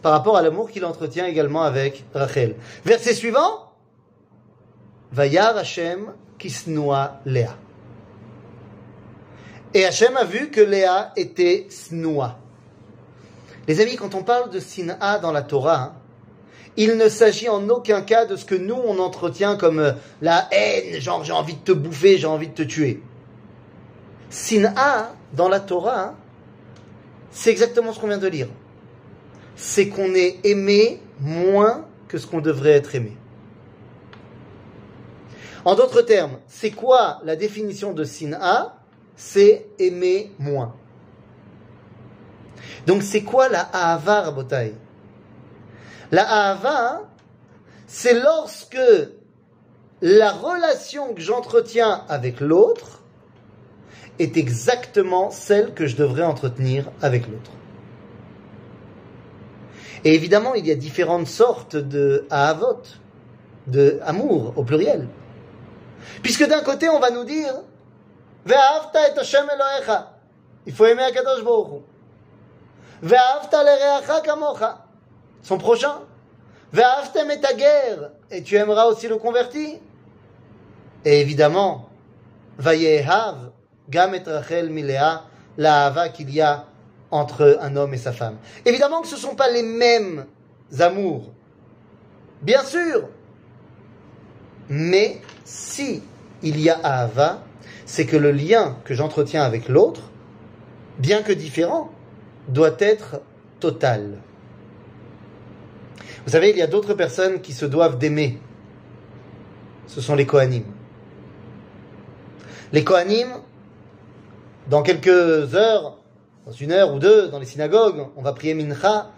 par 0.00 0.12
rapport 0.12 0.36
à 0.36 0.42
l'amour 0.42 0.70
qu'il 0.70 0.84
entretient 0.84 1.26
également 1.26 1.62
avec 1.62 2.04
Rachel. 2.14 2.56
Verset 2.84 3.14
suivant. 3.14 3.72
Vayar 5.12 5.56
Hashem 5.56 6.12
kisnoa 6.38 7.20
Léa. 7.24 7.56
Et 9.74 9.84
Hachem 9.84 10.16
a 10.16 10.24
vu 10.24 10.50
que 10.50 10.60
Léa 10.60 11.12
était 11.16 11.66
snoa. 11.68 12.38
Les 13.66 13.80
amis, 13.80 13.96
quand 13.96 14.14
on 14.14 14.22
parle 14.22 14.50
de 14.50 14.60
sin'a 14.60 15.18
dans 15.18 15.32
la 15.32 15.42
Torah, 15.42 15.80
hein, 15.80 15.92
il 16.76 16.96
ne 16.96 17.08
s'agit 17.08 17.48
en 17.48 17.68
aucun 17.68 18.02
cas 18.02 18.26
de 18.26 18.36
ce 18.36 18.44
que 18.44 18.54
nous 18.54 18.74
on 18.74 18.98
entretient 18.98 19.56
comme 19.56 19.78
euh, 19.78 19.92
la 20.20 20.48
haine, 20.50 21.00
genre 21.00 21.24
j'ai 21.24 21.32
envie 21.32 21.54
de 21.54 21.60
te 21.60 21.72
bouffer, 21.72 22.18
j'ai 22.18 22.26
envie 22.26 22.48
de 22.48 22.54
te 22.54 22.62
tuer. 22.62 23.02
Sin'a 24.30 25.14
dans 25.32 25.48
la 25.48 25.60
Torah, 25.60 26.14
c'est 27.30 27.50
exactement 27.50 27.92
ce 27.92 28.00
qu'on 28.00 28.08
vient 28.08 28.18
de 28.18 28.26
lire. 28.26 28.48
C'est 29.56 29.88
qu'on 29.88 30.14
est 30.14 30.44
aimé 30.44 31.00
moins 31.20 31.86
que 32.08 32.18
ce 32.18 32.26
qu'on 32.26 32.40
devrait 32.40 32.72
être 32.72 32.94
aimé. 32.94 33.16
En 35.64 35.74
d'autres 35.74 36.02
termes, 36.02 36.38
c'est 36.46 36.72
quoi 36.72 37.20
la 37.24 37.36
définition 37.36 37.92
de 37.92 38.04
Sin'a 38.04 38.76
C'est 39.16 39.66
aimer 39.78 40.32
moins. 40.38 40.74
Donc 42.86 43.02
c'est 43.02 43.22
quoi 43.22 43.48
la 43.48 43.60
Ahava 43.72 44.22
Rabotai? 44.22 44.74
La 46.14 46.30
Ahava, 46.30 47.00
c'est 47.88 48.14
lorsque 48.14 48.78
la 50.00 50.30
relation 50.30 51.12
que 51.12 51.20
j'entretiens 51.20 52.04
avec 52.08 52.38
l'autre 52.38 53.02
est 54.20 54.36
exactement 54.36 55.32
celle 55.32 55.74
que 55.74 55.88
je 55.88 55.96
devrais 55.96 56.22
entretenir 56.22 56.84
avec 57.02 57.26
l'autre. 57.26 57.50
Et 60.04 60.14
évidemment, 60.14 60.54
il 60.54 60.64
y 60.68 60.70
a 60.70 60.76
différentes 60.76 61.26
sortes 61.26 61.74
de 61.74 62.28
ahavot, 62.30 62.82
de 63.66 63.98
amour 64.04 64.52
au 64.54 64.62
pluriel. 64.62 65.08
Puisque 66.22 66.46
d'un 66.46 66.60
côté, 66.60 66.88
on 66.88 67.00
va 67.00 67.10
nous 67.10 67.24
dire 67.24 67.54
et. 68.46 70.12
Il 70.64 70.72
faut 70.72 70.86
aimer. 70.86 71.10
Son 75.44 75.58
prochain? 75.58 76.00
Et 76.76 77.40
ta 77.40 77.54
guerre. 77.54 78.10
Et 78.32 78.42
tu 78.42 78.56
aimeras 78.56 78.86
aussi 78.86 79.06
le 79.06 79.16
converti? 79.16 79.78
Et 81.04 81.20
évidemment, 81.20 81.88
Vayehav, 82.58 83.52
Gam 83.88 84.12
et 84.14 84.62
Milea, 84.68 85.22
la 85.56 85.86
hava 85.86 86.08
qu'il 86.08 86.30
y 86.30 86.40
a 86.40 86.64
entre 87.12 87.58
un 87.60 87.76
homme 87.76 87.94
et 87.94 87.98
sa 87.98 88.10
femme. 88.10 88.38
Évidemment 88.64 89.02
que 89.02 89.06
ce 89.06 89.14
ne 89.14 89.20
sont 89.20 89.36
pas 89.36 89.48
les 89.50 89.62
mêmes 89.62 90.26
amours. 90.80 91.30
Bien 92.42 92.64
sûr. 92.64 93.08
Mais 94.68 95.20
si 95.44 96.02
il 96.42 96.60
y 96.60 96.70
a 96.70 96.78
Ahava, 96.82 97.42
c'est 97.86 98.06
que 98.06 98.16
le 98.16 98.32
lien 98.32 98.76
que 98.84 98.94
j'entretiens 98.94 99.42
avec 99.42 99.68
l'autre, 99.68 100.10
bien 100.98 101.22
que 101.22 101.32
différent, 101.32 101.90
doit 102.48 102.76
être 102.78 103.20
total. 103.60 104.18
Vous 106.24 106.30
savez, 106.30 106.50
il 106.50 106.56
y 106.56 106.62
a 106.62 106.66
d'autres 106.66 106.94
personnes 106.94 107.40
qui 107.40 107.52
se 107.52 107.66
doivent 107.66 107.98
d'aimer. 107.98 108.38
Ce 109.86 110.00
sont 110.00 110.14
les 110.14 110.26
Kohanim. 110.26 110.64
Les 112.72 112.82
Kohanim, 112.82 113.28
dans 114.68 114.82
quelques 114.82 115.54
heures, 115.54 115.98
dans 116.46 116.52
une 116.52 116.72
heure 116.72 116.94
ou 116.94 116.98
deux, 116.98 117.28
dans 117.28 117.38
les 117.38 117.46
synagogues, 117.46 118.06
on 118.16 118.22
va 118.22 118.32
prier 118.32 118.54
Mincha. 118.54 119.10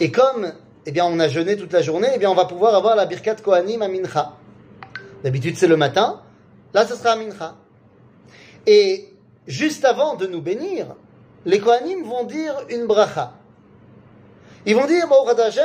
Et 0.00 0.10
comme, 0.12 0.52
eh 0.86 0.92
bien, 0.92 1.04
on 1.04 1.18
a 1.18 1.28
jeûné 1.28 1.56
toute 1.56 1.72
la 1.72 1.82
journée, 1.82 2.08
eh 2.14 2.18
bien, 2.18 2.30
on 2.30 2.34
va 2.34 2.44
pouvoir 2.44 2.74
avoir 2.74 2.94
la 2.94 3.06
Birkat 3.06 3.36
Kohanim 3.36 3.82
à 3.82 3.88
Mincha. 3.88 4.36
D'habitude, 5.24 5.56
c'est 5.56 5.68
le 5.68 5.76
matin. 5.76 6.20
Là, 6.74 6.86
ce 6.86 6.94
sera 6.94 7.10
à 7.10 7.16
Mincha. 7.16 7.56
Et 8.66 9.08
juste 9.48 9.84
avant 9.84 10.14
de 10.14 10.26
nous 10.26 10.40
bénir, 10.40 10.94
les 11.44 11.58
Kohanim 11.58 12.04
vont 12.04 12.24
dire 12.24 12.54
une 12.70 12.86
bracha. 12.86 13.34
Ils 14.64 14.76
vont 14.76 14.86
dire, 14.86 15.08
Baruch. 15.08 15.56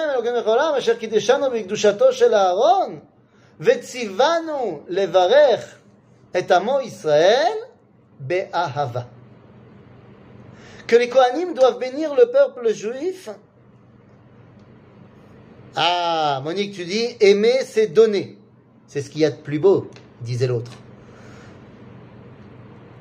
Que 10.87 10.95
les 10.95 11.09
Kohanim 11.09 11.53
doivent 11.53 11.79
bénir 11.79 12.15
le 12.15 12.31
peuple 12.31 12.73
juif. 12.73 13.29
Ah, 15.75 16.41
Monique, 16.43 16.73
tu 16.73 16.85
dis, 16.85 17.15
aimer, 17.19 17.59
c'est 17.63 17.87
donner. 17.87 18.39
C'est 18.87 19.01
ce 19.01 19.09
qu'il 19.09 19.21
y 19.21 19.25
a 19.25 19.29
de 19.29 19.35
plus 19.35 19.59
beau, 19.59 19.91
disait 20.21 20.47
l'autre. 20.47 20.71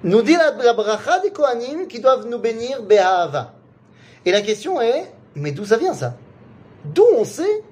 Nous 0.04 0.20
dit 0.22 0.34
la, 0.34 0.50
bracha 0.50 1.20
des 1.20 1.30
Kohanim 1.30 1.86
qui 1.86 2.00
doivent 2.00 2.26
nous 2.26 2.38
bénir 2.38 2.82
Be'ahava. 2.82 3.54
Et 4.26 4.32
la 4.32 4.42
question 4.42 4.80
est, 4.80 5.10
mais 5.35 5.51
d'où 5.51 5.65
ça 5.65 5.77
vient 5.77 5.93
ça 5.93 6.15
D'où 6.85 7.05
on 7.17 7.25
sait 7.25 7.63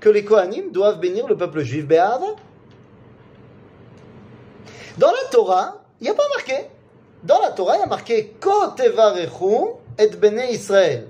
que 0.00 0.08
les 0.08 0.24
Kohanim 0.24 0.70
doivent 0.70 0.98
bénir 0.98 1.26
le 1.26 1.36
peuple 1.36 1.62
juif 1.62 1.86
Be'ahava 1.86 2.34
Dans 4.98 5.10
la 5.10 5.28
Torah, 5.30 5.82
il 6.00 6.04
n'y 6.04 6.10
a 6.10 6.14
pas 6.14 6.28
marqué. 6.34 6.54
Dans 7.22 7.40
la 7.40 7.50
Torah, 7.50 7.76
il 7.76 7.80
y 7.80 7.82
a 7.82 7.86
marqué 7.86 8.34
Kotevarechu 8.40 9.74
et 9.98 10.08
Bene 10.08 10.42
Israël. 10.50 11.08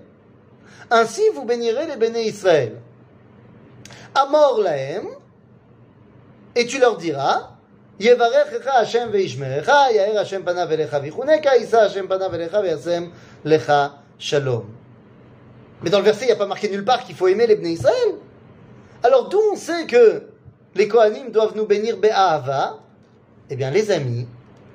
Ainsi, 0.91 1.23
vous 1.35 1.45
bénirez 1.45 1.87
les 1.87 1.97
Bene 1.97 2.17
Israël. 2.17 2.81
Amor 4.15 4.61
lahem, 4.61 5.07
et 6.55 6.67
tu 6.67 6.79
leur 6.79 6.97
diras, 6.97 7.55
יברכך 8.01 8.67
השם 8.67 9.09
וישמרך, 9.13 9.69
יאר 9.69 10.19
השם 10.19 10.43
פניו 10.45 10.71
אליך 10.71 10.97
ויחונקה, 11.03 11.51
יישא 11.55 11.81
השם 11.81 12.09
פניו 12.09 12.35
אליך 12.35 12.57
וישם 12.63 13.09
לך 13.45 13.73
שלום. 14.19 14.78
mais 15.82 15.90
dans 15.90 16.00
le 16.00 16.06
verset, 16.06 16.26
il 16.26 16.28
n'y 16.28 16.34
a 16.34 16.38
pas 16.38 16.46
marqué 16.46 16.70
nulle 16.70 16.84
part 16.84 17.04
qu'il 17.06 17.16
faut 17.16 17.28
aimer 17.28 17.48
les 17.48 17.56
Bnei 17.56 17.74
Israël. 17.74 18.16
Alors 19.04 19.30
d'où 19.30 19.40
on 19.54 19.56
sait 19.56 19.86
que 19.86 20.24
les 20.76 20.88
Kohanim 20.88 21.32
doivent 21.32 21.56
nous 21.56 21.66
bénir 21.66 21.98
Be'ahava? 21.98 22.80
Eh 23.50 23.56
bien 23.56 23.72
les 23.72 23.92
amis, 23.92 24.28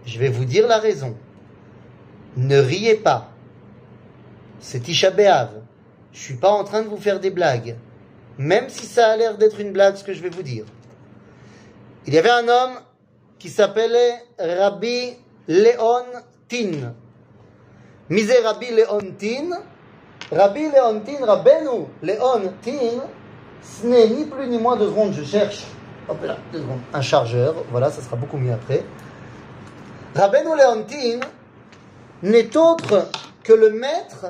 je 0.06 0.18
vais 0.18 0.28
vous 0.28 0.44
dire 0.44 0.66
la 0.66 0.78
raison. 0.78 1.16
Ne 2.36 2.58
riez 2.58 2.96
pas. 2.96 3.30
C'est 4.60 4.80
Tisha 4.80 5.10
B'Av. 5.10 5.50
Je 6.12 6.20
suis 6.20 6.34
pas 6.34 6.50
en 6.50 6.64
train 6.64 6.82
de 6.82 6.88
vous 6.88 6.96
faire 6.96 7.20
des 7.20 7.30
blagues. 7.30 7.76
Même 8.38 8.68
si 8.68 8.86
ça 8.86 9.08
a 9.08 9.16
l'air 9.16 9.36
d'être 9.36 9.60
une 9.60 9.72
blague 9.72 9.96
ce 9.96 10.04
que 10.04 10.14
je 10.14 10.22
vais 10.22 10.30
vous 10.30 10.42
dire. 10.42 10.64
Il 12.06 12.14
y 12.14 12.18
avait 12.18 12.30
un 12.30 12.48
homme 12.48 12.78
qui 13.38 13.48
s'appelait 13.48 14.14
Rabbi 14.38 15.16
Léon 15.48 16.04
Tin. 16.48 16.94
Misé 18.08 18.38
Rabbi 18.40 18.70
Léon 18.70 19.00
Tin. 19.18 19.62
Rabbi 20.32 20.60
Léon 20.70 21.00
Tin, 21.00 21.24
Rabbeinu 21.24 21.86
Léon 22.02 22.52
Tin, 22.62 23.02
ce 23.62 23.86
n'est 23.86 24.08
ni 24.08 24.24
plus 24.24 24.46
ni 24.46 24.58
moins, 24.58 24.76
deux 24.76 24.88
secondes, 24.88 25.12
je 25.12 25.24
cherche. 25.24 25.64
Un 26.92 27.00
chargeur, 27.00 27.54
voilà, 27.70 27.90
ça 27.90 28.02
sera 28.02 28.16
beaucoup 28.16 28.36
mieux 28.36 28.52
après. 28.52 28.84
Rabbeinu 30.14 30.56
Léon 30.56 30.84
Tin 30.88 31.20
n'est 32.22 32.56
autre 32.56 33.08
que 33.42 33.52
le 33.52 33.70
maître 33.70 34.26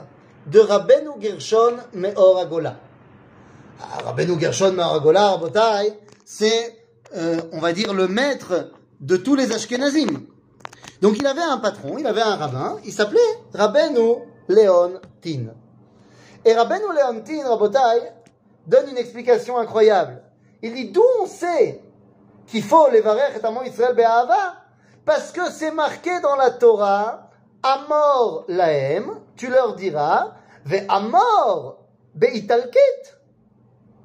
de 0.47 0.61
Rabbeinu 0.61 1.11
Gershon 1.21 1.77
Meor 1.95 2.39
Agola. 2.39 2.77
Ah, 3.81 4.05
Rabbeinu 4.05 4.39
Gershon 4.39 4.73
Meor 4.73 4.95
Agola, 4.95 5.31
Rabotai, 5.31 5.99
c'est, 6.25 6.77
euh, 7.17 7.41
on 7.53 7.61
va 7.61 7.73
dire, 7.73 7.95
le 7.95 8.09
maître 8.09 8.71
de 9.01 9.17
tous 9.17 9.37
les 9.37 9.53
Ashkenazim. 9.53 10.27
Donc 11.03 11.19
il 11.19 11.27
avait 11.27 11.43
un 11.43 11.59
patron, 11.59 11.99
il 11.99 12.07
avait 12.07 12.23
un 12.23 12.37
rabbin, 12.37 12.77
il 12.85 12.93
s'appelait 12.93 13.21
Rabbeinu 13.53 14.17
Léon 14.49 15.01
Tin. 15.23 15.55
Et 16.45 16.53
Rabbeinu 16.55 16.85
Léon 16.95 17.23
Tin, 17.23 17.49
Rabotai, 17.49 18.13
donne 18.67 18.91
une 18.91 18.99
explication 18.99 19.59
incroyable. 19.59 20.23
Il 20.63 20.75
dit 20.75 20.91
d'où 20.91 21.05
on 21.21 21.27
sait 21.27 21.83
qu'il 22.47 22.63
faut 22.63 22.89
les 22.91 23.01
varech 23.01 23.37
et 23.37 23.45
amon 23.45 23.63
Israël 23.63 23.95
be'ahava 23.95 24.55
Parce 25.05 25.31
que 25.33 25.51
c'est 25.51 25.71
marqué 25.71 26.21
dans 26.21 26.37
la 26.37 26.51
Torah, 26.51 27.31
Amor 27.63 28.45
laem, 28.49 29.21
tu 29.37 29.49
leur 29.49 29.75
diras, 29.75 30.35
ve 30.67 30.81
amor 30.89 31.79
be'italket. 32.15 33.19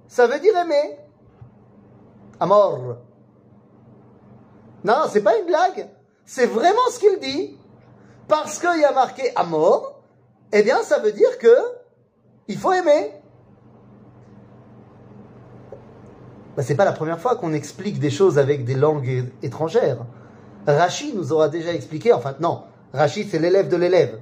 Ça 0.08 0.28
veut 0.28 0.40
dire 0.40 0.58
aimer. 0.58 0.98
Amor. 2.40 2.98
Non, 4.84 5.04
c'est 5.10 5.24
pas 5.24 5.38
une 5.38 5.46
blague. 5.46 5.90
C'est 6.26 6.46
vraiment 6.46 6.90
ce 6.92 7.00
qu'il 7.00 7.20
dit. 7.20 7.58
Parce 8.28 8.60
qu'il 8.60 8.80
y 8.80 8.86
a 8.86 8.92
marqué 8.92 9.32
Amor, 9.36 10.02
eh 10.54 10.64
bien, 10.64 10.82
ça 10.84 11.00
veut 11.00 11.12
dire 11.12 11.38
que 11.38 11.79
il 12.50 12.58
faut 12.58 12.74
aimer. 12.74 13.14
Ben, 16.58 16.64
c'est 16.64 16.76
pas 16.76 16.84
la 16.84 16.92
première 16.92 17.20
fois 17.20 17.38
qu'on 17.38 17.54
explique 17.54 18.00
des 18.00 18.10
choses 18.10 18.38
avec 18.38 18.66
des 18.66 18.76
langues 18.76 19.32
étrangères. 19.42 20.06
Rachid 20.68 21.16
nous 21.16 21.32
aura 21.32 21.48
déjà 21.48 21.74
expliqué, 21.74 22.12
enfin 22.12 22.36
non, 22.42 22.64
Rachid 22.92 23.30
c'est 23.30 23.40
l'élève 23.40 23.70
de 23.70 23.78
l'élève. 23.78 24.20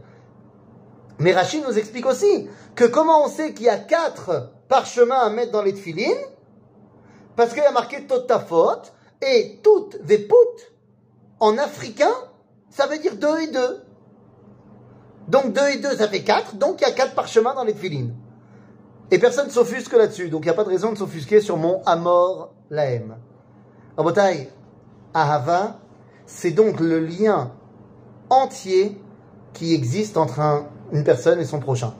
Mais 1.19 1.33
Rachid 1.33 1.63
nous 1.65 1.79
explique 1.79 2.05
aussi 2.05 2.47
que 2.75 2.83
comment 2.83 3.25
on 3.25 3.27
sait 3.27 3.53
qu'il 3.53 3.65
y 3.65 3.69
a 3.69 3.77
quatre 3.77 4.51
parchemins 4.67 5.19
à 5.19 5.29
mettre 5.29 5.51
dans 5.51 5.63
les 5.63 5.73
tefilines? 5.73 6.13
Parce 7.35 7.53
qu'il 7.53 7.63
y 7.63 7.65
a 7.65 7.71
marqué 7.71 8.05
Totafot 8.05 8.81
et 9.21 9.59
toutes 9.63 9.97
Veput 10.03 10.73
en 11.39 11.57
africain, 11.57 12.13
ça 12.69 12.87
veut 12.87 12.99
dire 12.99 13.15
deux 13.15 13.39
et 13.39 13.47
deux. 13.47 13.86
Donc 15.27 15.53
deux 15.53 15.67
et 15.69 15.77
deux, 15.77 15.95
ça 15.97 16.07
fait 16.07 16.23
quatre, 16.23 16.55
donc 16.55 16.81
il 16.81 16.87
y 16.87 16.91
a 16.91 16.93
quatre 16.93 17.13
parchemins 17.13 17.53
dans 17.53 17.63
les 17.63 17.73
tefilines. 17.73 18.13
Et 19.11 19.19
personne 19.19 19.47
ne 19.47 19.51
s'offusque 19.51 19.93
là-dessus, 19.93 20.29
donc 20.29 20.41
il 20.43 20.45
n'y 20.45 20.51
a 20.51 20.53
pas 20.53 20.63
de 20.63 20.69
raison 20.69 20.91
de 20.91 20.97
s'offusquer 20.97 21.41
sur 21.41 21.57
mon 21.57 21.81
Amor 21.85 22.53
Laem. 22.69 23.15
Rabotai, 23.97 24.49
Ahava, 25.13 25.79
c'est 26.25 26.51
donc 26.51 26.79
le 26.79 26.99
lien 26.99 27.51
entier 28.29 29.01
qui 29.53 29.73
existe 29.73 30.17
entre 30.17 30.39
un- 30.39 30.67
une 30.91 31.03
personne 31.03 31.39
et 31.39 31.45
son 31.45 31.59
prochain. 31.59 31.93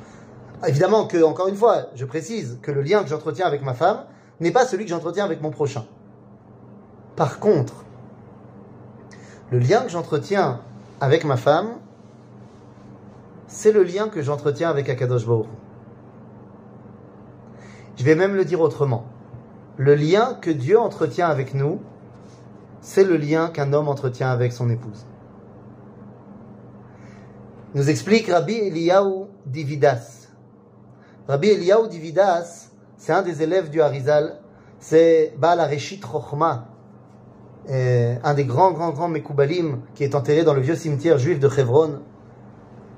Évidemment 0.66 1.06
que, 1.06 1.24
encore 1.24 1.48
une 1.48 1.56
fois, 1.56 1.88
je 1.96 2.06
précise 2.06 2.60
que 2.62 2.72
le 2.72 2.82
lien 2.82 3.04
que 3.04 3.10
j'entretiens 3.10 3.46
avec 3.46 3.62
ma 3.62 3.74
femme 3.74 4.06
n'est 4.40 4.52
pas 4.52 4.66
celui 4.66 4.86
que 4.86 4.90
j'entretiens 4.90 5.26
avec 5.26 5.42
mon 5.42 5.52
prochain. 5.52 5.86
Par 7.16 7.40
contre, 7.40 7.86
le 9.52 9.60
lien 9.60 9.82
que 9.82 9.90
j'entretiens 9.90 10.62
avec 11.00 11.24
ma 11.24 11.38
femme, 11.38 11.78
c'est 13.48 13.72
le 13.72 13.84
lien 13.84 14.10
que 14.10 14.22
j'entretiens 14.22 14.70
avec 14.70 14.90
Akadosh 14.90 15.26
Baruch. 15.26 15.48
Je 17.98 18.04
vais 18.04 18.16
même 18.16 18.36
le 18.36 18.46
dire 18.46 18.62
autrement. 18.62 19.06
Le 19.78 19.96
lien 19.96 20.36
que 20.42 20.52
Dieu 20.52 20.80
entretient 20.80 21.28
avec 21.28 21.54
nous, 21.54 21.80
c'est 22.82 23.04
le 23.04 23.18
lien 23.18 23.50
qu'un 23.50 23.74
homme 23.74 23.88
entretient 23.88 24.30
avec 24.30 24.54
son 24.54 24.70
épouse. 24.70 25.06
Nous 27.74 27.90
explique 27.90 28.28
Rabbi 28.28 28.54
Eliyahu 28.54 29.26
Dividas. 29.46 30.30
Rabbi 31.28 31.50
Eliyahu 31.50 31.90
Dividas, 31.90 32.70
c'est 32.98 33.14
un 33.14 33.22
des 33.22 33.44
élèves 33.44 33.70
du 33.70 33.82
Harizal, 33.82 34.40
c'est 34.80 35.34
Baal 35.38 35.60
Areshit 35.60 36.04
Chochma, 36.06 36.68
euh, 37.70 38.16
un 38.24 38.34
des 38.34 38.46
grands, 38.46 38.72
grands, 38.72 38.92
grands 38.92 39.10
Mekoubalim 39.10 39.82
qui 39.94 40.04
est 40.04 40.16
enterré 40.16 40.44
dans 40.44 40.54
le 40.54 40.62
vieux 40.62 40.76
cimetière 40.76 41.18
juif 41.18 41.40
de 41.40 41.50
Hebron. 41.50 42.00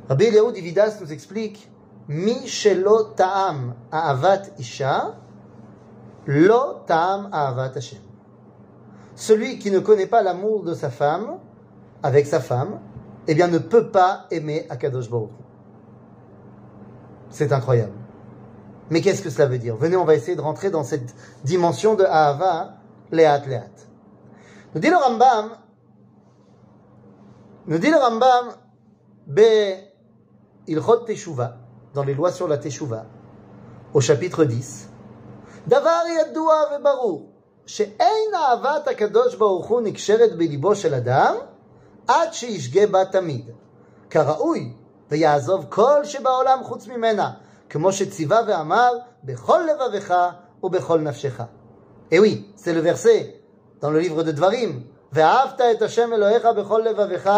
Rabbi 0.10 0.26
Eliyahu 0.26 0.52
Dividas 0.52 0.98
nous 1.00 1.14
explique 1.14 1.70
Mi 2.08 2.48
shelo 2.48 3.14
ta'am 3.16 3.76
ahavat 3.92 4.58
isha, 4.58 5.16
lo 6.26 6.82
ta'am 6.88 7.30
ahavat 7.32 7.78
Hashem. 7.78 8.00
Celui 9.14 9.60
qui 9.60 9.70
ne 9.70 9.78
connaît 9.80 10.08
pas 10.08 10.24
l'amour 10.24 10.64
de 10.64 10.74
sa 10.74 10.90
femme, 10.90 11.38
avec 12.02 12.26
sa 12.26 12.40
femme, 12.40 12.80
eh 13.28 13.36
bien 13.36 13.48
ne 13.48 13.60
peut 13.60 13.92
pas 13.92 14.26
aimer 14.32 14.66
Akadosh 14.72 15.10
Baruch. 15.12 15.30
C'est 17.30 17.52
incroyable. 17.52 17.94
Mais 18.90 19.02
qu'est-ce 19.02 19.22
que 19.22 19.30
cela 19.30 19.48
veut 19.48 19.60
dire? 19.60 19.76
Venez, 19.76 19.96
on 19.96 20.06
va 20.06 20.16
essayer 20.16 20.36
de 20.36 20.42
rentrer 20.42 20.72
dans 20.72 20.84
cette 20.84 21.14
dimension 21.44 21.94
de 21.94 22.04
Ahava, 22.04 22.78
Léat, 23.12 23.46
Léat. 23.46 23.70
Nous 24.74 24.82
dit 24.82 24.90
le 24.90 24.98
Rambam, 24.98 25.52
nous 27.68 27.78
dit 27.78 27.92
le 27.92 27.98
Rambam, 27.98 28.56
Be 29.28 29.89
Ilchot 30.69 31.05
Teshuva, 31.07 31.57
dans 31.95 32.05
les 32.05 32.15
lois 32.15 32.33
sur 32.33 32.49
la 32.49 32.59
Teshuva, 32.59 33.05
au 33.93 34.01
chapitre 34.01 34.45
10, 34.45 34.89
Davar 35.67 36.07
yadua 36.09 36.79
vebarur, 36.79 37.35
שאין 37.67 38.35
אהבת 38.35 38.89
הקדוש 38.89 39.35
ברוך 39.35 39.67
הוא 39.67 39.81
נקשרת 39.81 40.37
בליבו 40.37 40.75
של 40.75 40.95
אדם 40.95 41.35
עד 42.09 42.33
שישגה 42.33 42.87
בה 42.87 43.05
תמיד. 43.05 43.51
כראוי, 44.11 44.73
ויעזוב 45.11 45.67
כל 45.69 46.05
שבעולם 46.05 46.65
חוץ 46.65 46.87
ממנה, 46.87 47.31
כמו 47.69 47.93
שציווה 47.93 48.41
ואמר, 48.47 48.93
בכל 49.25 49.61
לבבך 49.71 50.15
ובכל 50.63 51.01
נפשך. 51.01 51.43
Et 52.11 52.19
oui, 52.19 52.47
c'est 52.57 52.75
le 52.75 52.81
verset 52.81 53.41
dans 53.81 53.91
le 53.91 53.99
livre 53.99 54.23
de 54.23 54.33
Dvarim. 54.33 54.83
ואהבת 55.13 55.61
את 55.61 55.83
השם 55.83 56.13
אלוהיך 56.13 56.47
בכל 56.57 56.83
לבבך 56.85 57.31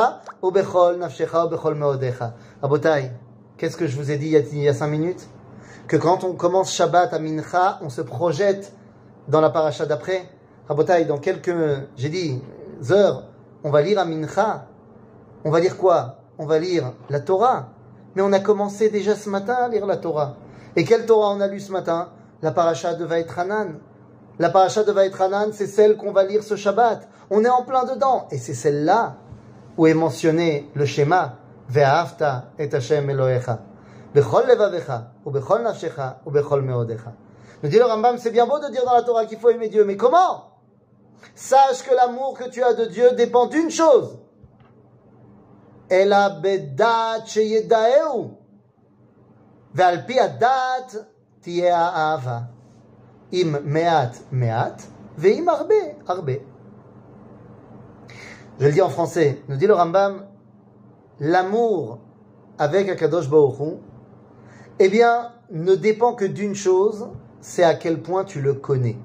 ובכל 0.42 0.94
נפשך 0.98 1.34
ובכל 1.46 1.74
מאודיך. 1.74 2.24
רבותיי, 2.62 3.10
qu'est-ce 3.58 3.76
que 3.76 3.86
je 3.86 3.96
vous 3.96 4.10
ai 4.10 4.16
dit 4.16 4.26
il 4.26 4.32
y 4.32 4.36
a, 4.36 4.40
il 4.40 4.62
y 4.62 4.68
a 4.68 4.74
cinq 4.74 4.88
minutes 4.88 5.28
Que 5.88 5.96
quand 5.96 6.24
on 6.24 6.34
commence 6.34 6.72
Shabbat 6.72 7.12
à 7.12 7.20
Mincha, 7.20 7.78
on 7.80 7.90
se 7.90 8.00
projette 8.00 8.72
dans 9.28 9.40
la 9.40 9.50
paracha 9.50 9.86
d'après. 9.86 10.28
Rabotai, 10.68 11.04
dans 11.04 11.18
quelques, 11.18 11.54
j'ai 11.96 12.08
dit, 12.08 12.42
heures, 12.90 13.22
on 13.62 13.70
va 13.70 13.82
lire 13.82 14.00
à 14.00 14.04
Mincha. 14.04 14.66
On 15.44 15.50
va 15.50 15.60
lire 15.60 15.76
quoi 15.76 16.16
On 16.38 16.46
va 16.46 16.58
lire 16.58 16.92
la 17.08 17.20
Torah. 17.20 17.68
Mais 18.16 18.22
on 18.22 18.32
a 18.32 18.40
commencé 18.40 18.90
déjà 18.90 19.14
ce 19.14 19.30
matin 19.30 19.54
à 19.54 19.68
lire 19.68 19.86
la 19.86 19.96
Torah. 19.96 20.34
Et 20.74 20.82
quelle 20.82 21.06
Torah 21.06 21.30
on 21.30 21.40
a 21.40 21.46
lu 21.46 21.60
ce 21.60 21.70
matin 21.70 22.08
La 22.42 22.50
paracha 22.50 22.94
de 22.94 23.04
Vaetranan. 23.04 23.78
La 24.39 24.49
paracha 24.49 24.83
de 24.83 24.91
Vaetranan, 24.91 25.51
c'est 25.53 25.67
celle 25.67 25.97
qu'on 25.97 26.11
va 26.11 26.23
lire 26.23 26.43
ce 26.43 26.55
Shabbat. 26.55 27.07
On 27.29 27.43
est 27.45 27.49
en 27.49 27.63
plein 27.63 27.83
dedans. 27.85 28.27
Et 28.31 28.37
c'est 28.37 28.53
celle-là 28.53 29.17
où 29.77 29.87
est 29.87 29.93
mentionné 29.93 30.69
le 30.73 30.85
schéma 30.85 31.37
Ve'afta 31.69 32.51
et 32.57 32.73
Hashem 32.73 33.09
Elohecha. 33.09 33.59
Bechol 34.13 34.45
levavecha, 34.45 35.13
ou 35.25 35.31
bechol 35.31 35.63
nafshecha, 35.63 36.19
ou 36.25 36.31
bechol 36.31 36.61
meodecha. 36.63 37.13
Nous 37.63 37.69
dit 37.69 37.77
le 37.77 37.85
Rambam, 37.85 38.17
c'est 38.17 38.31
bien 38.31 38.45
beau 38.45 38.59
de 38.59 38.69
dire 38.69 38.83
dans 38.83 38.93
la 38.93 39.03
Torah 39.03 39.25
qu'il 39.25 39.37
faut 39.37 39.49
aimer 39.49 39.69
Dieu, 39.69 39.85
mais 39.85 39.95
comment? 39.95 40.51
Sache 41.33 41.83
que 41.83 41.95
l'amour 41.95 42.37
que 42.37 42.49
tu 42.49 42.61
as 42.61 42.73
de 42.73 42.85
Dieu 42.85 43.11
dépend 43.13 43.45
d'une 43.45 43.69
chose. 43.69 44.19
Ela 45.89 46.29
bedat 46.29 47.25
sheyedaeu. 47.25 48.31
Ve'alpi 49.73 50.19
adat 50.19 50.87
tiye 51.41 51.69
ha'ava 51.69 52.49
im 53.31 53.59
meat 53.63 54.21
meat, 54.31 54.89
veim 55.17 55.47
arbe 55.47 55.95
arbe. 56.07 56.39
Je 58.59 58.65
le 58.65 58.71
dis 58.71 58.81
en 58.81 58.89
français, 58.89 59.41
nous 59.47 59.55
dit 59.55 59.67
le 59.67 59.73
Rambam, 59.73 60.25
l'amour 61.19 61.99
avec 62.59 62.89
Akadosh 62.89 63.29
Baruchou, 63.29 63.79
eh 64.79 64.89
bien, 64.89 65.31
ne 65.51 65.75
dépend 65.75 66.13
que 66.13 66.25
d'une 66.25 66.55
chose, 66.55 67.09
c'est 67.39 67.63
à 67.63 67.73
quel 67.73 68.01
point 68.01 68.23
tu 68.23 68.41
le 68.41 68.53
connais. 68.53 68.97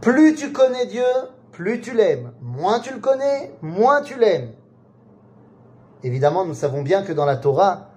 Plus 0.00 0.34
tu 0.34 0.52
connais 0.52 0.86
Dieu, 0.86 1.04
plus 1.52 1.80
tu 1.80 1.94
l'aimes. 1.94 2.32
Moins 2.42 2.80
tu 2.80 2.92
le 2.92 3.00
connais, 3.00 3.54
moins 3.62 4.02
tu 4.02 4.18
l'aimes. 4.18 4.52
Évidemment, 6.02 6.44
nous 6.44 6.54
savons 6.54 6.82
bien 6.82 7.02
que 7.02 7.12
dans 7.12 7.24
la 7.24 7.36
Torah, 7.36 7.90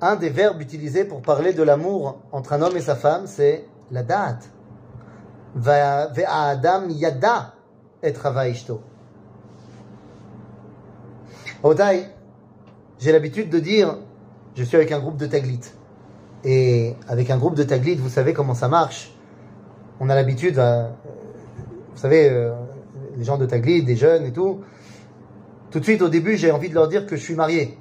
un 0.00 0.16
des 0.16 0.30
verbes 0.30 0.60
utilisés 0.60 1.04
pour 1.04 1.22
parler 1.22 1.52
de 1.52 1.62
l'amour 1.62 2.18
entre 2.32 2.54
un 2.54 2.62
homme 2.62 2.76
et 2.76 2.80
sa 2.80 2.96
femme, 2.96 3.26
c'est 3.26 3.66
la 3.90 4.02
date. 4.02 4.48
Adam 5.56 6.88
yada 6.88 7.54
et 8.02 8.14
ishto. 8.50 8.82
J'ai 12.98 13.12
l'habitude 13.12 13.50
de 13.50 13.58
dire, 13.58 13.98
je 14.54 14.62
suis 14.62 14.76
avec 14.76 14.92
un 14.92 14.98
groupe 14.98 15.16
de 15.16 15.26
taglites. 15.26 15.74
Et 16.44 16.94
avec 17.08 17.30
un 17.30 17.38
groupe 17.38 17.54
de 17.54 17.62
taglites, 17.62 18.00
vous 18.00 18.08
savez 18.08 18.32
comment 18.32 18.54
ça 18.54 18.68
marche. 18.68 19.12
On 20.00 20.08
a 20.10 20.14
l'habitude, 20.14 20.58
euh, 20.58 20.88
vous 21.92 22.00
savez, 22.00 22.28
euh, 22.28 22.52
les 23.16 23.24
gens 23.24 23.38
de 23.38 23.46
taglites, 23.46 23.84
des 23.84 23.96
jeunes 23.96 24.26
et 24.26 24.32
tout. 24.32 24.60
Tout 25.70 25.80
de 25.80 25.84
suite, 25.84 26.02
au 26.02 26.08
début, 26.08 26.36
j'ai 26.36 26.50
envie 26.50 26.68
de 26.68 26.74
leur 26.74 26.88
dire 26.88 27.06
que 27.06 27.16
je 27.16 27.22
suis 27.22 27.34
marié. 27.34 27.78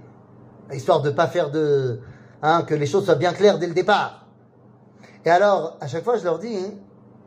Histoire 0.73 1.01
de 1.01 1.09
pas 1.09 1.27
faire 1.27 1.51
de, 1.51 1.99
hein, 2.41 2.63
que 2.63 2.73
les 2.73 2.85
choses 2.85 3.05
soient 3.05 3.15
bien 3.15 3.33
claires 3.33 3.59
dès 3.59 3.67
le 3.67 3.73
départ. 3.73 4.22
Et 5.25 5.29
alors, 5.29 5.77
à 5.79 5.87
chaque 5.87 6.03
fois, 6.03 6.17
je 6.17 6.23
leur 6.23 6.39
dis, 6.39 6.57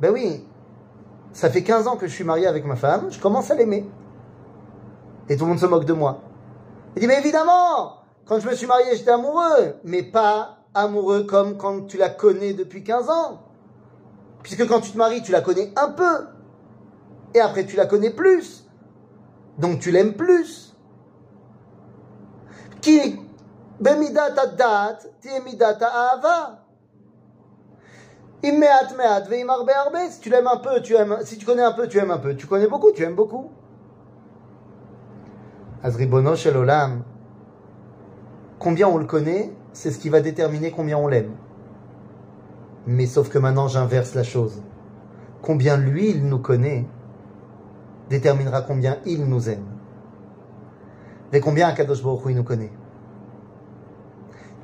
ben 0.00 0.12
oui, 0.12 0.46
ça 1.32 1.50
fait 1.50 1.62
15 1.62 1.86
ans 1.88 1.96
que 1.96 2.06
je 2.06 2.12
suis 2.12 2.24
marié 2.24 2.46
avec 2.46 2.64
ma 2.64 2.76
femme, 2.76 3.10
je 3.10 3.20
commence 3.20 3.50
à 3.50 3.54
l'aimer. 3.54 3.88
Et 5.28 5.36
tout 5.36 5.44
le 5.44 5.50
monde 5.50 5.58
se 5.58 5.66
moque 5.66 5.84
de 5.84 5.92
moi. 5.92 6.20
Il 6.94 7.00
dit, 7.00 7.06
mais 7.06 7.18
évidemment, 7.18 8.02
quand 8.26 8.40
je 8.40 8.48
me 8.48 8.54
suis 8.54 8.66
marié, 8.66 8.96
j'étais 8.96 9.10
amoureux, 9.10 9.76
mais 9.84 10.02
pas 10.02 10.58
amoureux 10.74 11.24
comme 11.24 11.56
quand 11.56 11.86
tu 11.86 11.96
la 11.96 12.10
connais 12.10 12.52
depuis 12.52 12.84
15 12.84 13.08
ans. 13.08 13.42
Puisque 14.42 14.68
quand 14.68 14.80
tu 14.80 14.92
te 14.92 14.98
maries, 14.98 15.22
tu 15.22 15.32
la 15.32 15.40
connais 15.40 15.72
un 15.76 15.90
peu. 15.90 16.26
Et 17.34 17.40
après, 17.40 17.66
tu 17.66 17.76
la 17.76 17.86
connais 17.86 18.10
plus. 18.10 18.66
Donc 19.58 19.80
tu 19.80 19.90
l'aimes 19.90 20.14
plus. 20.14 20.76
Qui 22.80 23.18
bemidat 23.80 24.30
dat, 24.30 24.98
midat 25.44 25.78
ava. 25.80 26.65
Si 28.42 30.20
tu 30.20 30.30
l'aimes 30.30 30.46
un 30.46 30.56
peu, 30.58 30.80
tu 30.82 30.94
aimes. 30.94 31.18
Si 31.24 31.38
tu 31.38 31.46
connais 31.46 31.62
un 31.62 31.72
peu, 31.72 31.88
tu 31.88 31.98
aimes 31.98 32.10
un 32.10 32.18
peu. 32.18 32.36
Tu 32.36 32.46
connais 32.46 32.68
beaucoup, 32.68 32.92
tu 32.92 33.02
aimes 33.02 33.14
beaucoup. 33.14 33.50
Azribono 35.82 36.36
shel. 36.36 36.54
Combien 38.58 38.88
on 38.88 38.98
le 38.98 39.04
connaît, 39.04 39.52
c'est 39.72 39.90
ce 39.90 39.98
qui 39.98 40.08
va 40.08 40.20
déterminer 40.20 40.70
combien 40.70 40.96
on 40.96 41.08
l'aime. 41.08 41.32
Mais 42.86 43.06
sauf 43.06 43.28
que 43.28 43.38
maintenant 43.38 43.68
j'inverse 43.68 44.14
la 44.14 44.22
chose. 44.22 44.62
Combien 45.42 45.76
lui 45.76 46.10
il 46.10 46.26
nous 46.26 46.38
connaît 46.38 46.86
déterminera 48.08 48.62
combien 48.62 48.98
il 49.04 49.26
nous 49.26 49.48
aime. 49.48 49.66
Et 51.32 51.40
combien 51.40 51.68
Akadosh 51.68 52.02
Baruch 52.02 52.22
il 52.28 52.36
nous 52.36 52.44
connaît. 52.44 52.72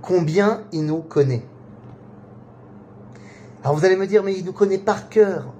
Combien 0.00 0.62
il 0.72 0.86
nous 0.86 1.02
connaît. 1.02 1.44
Alors 3.62 3.76
vous 3.76 3.84
allez 3.84 3.96
me 3.96 4.06
dire, 4.06 4.22
mais 4.22 4.34
il 4.36 4.44
nous 4.44 4.52
connaît 4.52 4.78
par 4.78 5.08
cœur. 5.08 5.52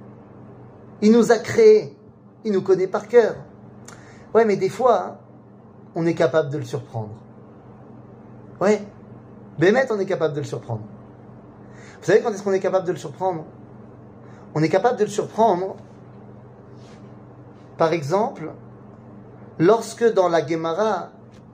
Il 1.01 1.13
nous 1.13 1.31
a 1.31 1.39
créés. 1.39 1.97
Il 2.45 2.53
nous 2.53 2.63
connaît 2.63 2.89
par 2.89 3.07
cœur. 3.07 3.37
Ouais, 4.35 4.45
mais 4.45 4.57
des 4.57 4.69
fois, 4.69 5.19
on 5.95 6.07
est 6.07 6.15
capable 6.15 6.51
de 6.51 6.59
le 6.59 6.65
surprendre. 6.65 7.15
Ouais. 8.61 8.83
Bémet, 9.59 9.87
on 9.91 9.99
est 9.99 10.07
capable 10.07 10.35
de 10.35 10.41
le 10.41 10.47
surprendre. 10.47 10.83
Vous 12.01 12.07
savez 12.07 12.21
quand 12.21 12.31
est-ce 12.31 12.43
qu'on 12.43 12.53
est 12.53 12.61
capable 12.61 12.87
de 12.87 12.93
le 12.93 12.99
surprendre? 12.99 13.45
On 14.55 14.63
est 14.63 14.69
capable 14.69 14.99
de 14.99 15.05
le 15.05 15.11
surprendre, 15.11 15.77
par 17.79 17.93
exemple, 17.93 18.53
lorsque 19.59 20.13
dans 20.13 20.29
la 20.29 20.47
Gemara 20.47 21.11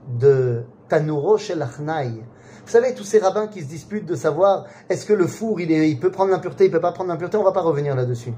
de 0.07 0.63
Tanuro 0.87 1.37
Shel 1.37 1.61
vous 2.65 2.71
savez, 2.71 2.93
tous 2.93 3.03
ces 3.03 3.19
rabbins 3.19 3.47
qui 3.47 3.61
se 3.61 3.67
disputent 3.67 4.05
de 4.05 4.15
savoir 4.15 4.65
est-ce 4.89 5.05
que 5.05 5.13
le 5.13 5.27
four, 5.27 5.59
il, 5.59 5.99
peut 5.99 6.11
prendre 6.11 6.31
l'impureté, 6.31 6.65
il 6.65 6.71
peut 6.71 6.79
pas 6.79 6.91
prendre 6.91 7.09
l'impureté, 7.09 7.37
on 7.37 7.43
va 7.43 7.51
pas 7.51 7.61
revenir 7.61 7.95
là-dessus. 7.95 8.33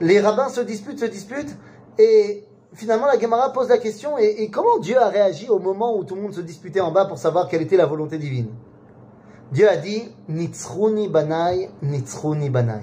Les 0.00 0.20
rabbins 0.20 0.48
se 0.48 0.60
disputent, 0.60 0.98
se 0.98 1.06
disputent, 1.06 1.56
et 1.98 2.44
finalement 2.74 3.06
la 3.06 3.18
Gemara 3.18 3.52
pose 3.52 3.68
la 3.68 3.78
question, 3.78 4.18
et, 4.18 4.50
comment 4.50 4.78
Dieu 4.78 4.98
a 4.98 5.08
réagi 5.08 5.48
au 5.48 5.58
moment 5.58 5.96
où 5.96 6.04
tout 6.04 6.16
le 6.16 6.22
monde 6.22 6.34
se 6.34 6.40
disputait 6.40 6.80
en 6.80 6.90
bas 6.90 7.06
pour 7.06 7.18
savoir 7.18 7.48
quelle 7.48 7.62
était 7.62 7.76
la 7.76 7.86
volonté 7.86 8.18
divine? 8.18 8.48
Dieu 9.52 9.68
a 9.68 9.76
dit, 9.76 10.10
Nitzruni 10.28 11.08
banai, 11.08 11.70
Nitzruni 11.82 12.50
banai. 12.50 12.82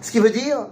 Ce 0.00 0.10
qui 0.10 0.18
veut 0.18 0.30
dire, 0.30 0.66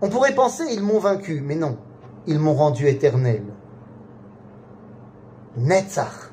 on 0.00 0.08
pourrait 0.08 0.34
penser, 0.34 0.64
ils 0.72 0.82
m'ont 0.82 0.98
vaincu, 0.98 1.40
mais 1.44 1.54
non, 1.54 1.78
ils 2.26 2.40
m'ont 2.40 2.54
rendu 2.54 2.88
éternel. 2.88 3.44
Netzach. 5.56 6.31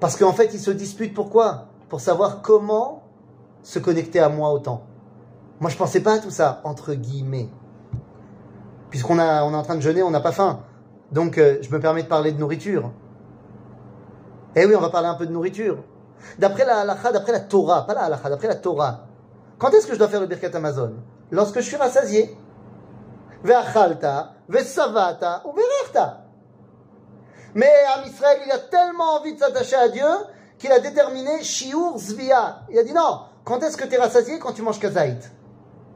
Parce 0.00 0.16
qu'en 0.16 0.32
fait, 0.32 0.54
ils 0.54 0.60
se 0.60 0.70
disputent 0.70 1.14
pourquoi 1.14 1.66
Pour 1.88 2.00
savoir 2.00 2.40
comment 2.42 3.02
se 3.62 3.78
connecter 3.78 4.20
à 4.20 4.28
moi 4.28 4.50
autant. 4.52 4.82
Moi, 5.60 5.70
je 5.70 5.76
pensais 5.76 6.00
pas 6.00 6.14
à 6.14 6.18
tout 6.18 6.30
ça, 6.30 6.62
entre 6.64 6.94
guillemets. 6.94 7.50
Puisqu'on 8.88 9.18
on 9.18 9.52
est 9.52 9.56
en 9.56 9.62
train 9.62 9.76
de 9.76 9.80
jeûner, 9.80 10.02
on 10.02 10.10
n'a 10.10 10.20
pas 10.20 10.32
faim. 10.32 10.60
Donc, 11.12 11.36
euh, 11.36 11.58
je 11.60 11.70
me 11.70 11.78
permets 11.78 12.02
de 12.02 12.08
parler 12.08 12.32
de 12.32 12.38
nourriture. 12.38 12.90
Eh 14.56 14.64
oui, 14.64 14.74
on 14.74 14.80
va 14.80 14.88
parler 14.88 15.08
un 15.08 15.14
peu 15.14 15.26
de 15.26 15.32
nourriture. 15.32 15.78
D'après 16.38 16.64
la 16.64 16.80
halakha, 16.80 17.12
d'après 17.12 17.32
la 17.32 17.40
Torah, 17.40 17.86
pas 17.86 17.94
la 17.94 18.02
halakha, 18.04 18.30
d'après 18.30 18.48
la 18.48 18.56
Torah. 18.56 19.06
Quand 19.58 19.70
est-ce 19.70 19.86
que 19.86 19.92
je 19.92 19.98
dois 19.98 20.08
faire 20.08 20.20
le 20.20 20.26
birkat 20.26 20.54
Amazon? 20.54 20.94
Lorsque 21.30 21.56
je 21.56 21.66
suis 21.66 21.76
rassasié. 21.76 22.36
Ve'achalta, 23.44 24.32
ve'savata, 24.48 25.42
ou 25.46 25.52
ve'rechta. 25.52 26.19
Mais 27.54 27.70
Am 27.94 28.06
Israël, 28.06 28.38
il 28.46 28.52
a 28.52 28.58
tellement 28.58 29.16
envie 29.16 29.34
de 29.34 29.38
s'attacher 29.38 29.76
à 29.76 29.88
Dieu 29.88 30.06
qu'il 30.58 30.70
a 30.72 30.78
déterminé 30.78 31.42
Shiur 31.42 31.98
Zvia. 31.98 32.60
Il 32.70 32.78
a 32.78 32.82
dit 32.82 32.92
non, 32.92 33.20
quand 33.44 33.60
est-ce 33.62 33.76
que 33.76 33.84
tu 33.84 33.94
es 33.94 33.98
rassasié 33.98 34.38
Quand 34.38 34.52
tu 34.52 34.62
manges 34.62 34.78
kazaït? 34.78 35.30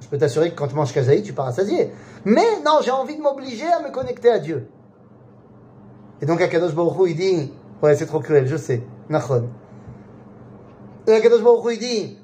Je 0.00 0.08
peux 0.08 0.18
t'assurer 0.18 0.50
que 0.50 0.56
quand 0.56 0.68
tu 0.68 0.74
manges 0.74 0.92
kazaït, 0.92 1.24
tu 1.24 1.32
pas 1.32 1.44
rassasié. 1.44 1.92
Mais 2.24 2.60
non, 2.64 2.80
j'ai 2.82 2.90
envie 2.90 3.16
de 3.16 3.22
m'obliger 3.22 3.70
à 3.70 3.80
me 3.80 3.90
connecter 3.90 4.30
à 4.30 4.38
Dieu. 4.38 4.68
Et 6.20 6.26
donc 6.26 6.40
Akadosh 6.40 6.74
Baruch 6.74 7.10
il 7.10 7.16
dit, 7.16 7.52
ouais 7.82 7.94
c'est 7.96 8.06
trop 8.06 8.20
cruel, 8.20 8.46
je 8.46 8.56
sais, 8.56 8.82
Nachon. 9.08 9.48
Et 11.06 11.12
Akadosh 11.12 11.42
Baruch 11.42 11.74
il 11.74 11.78
dit, 11.78 12.18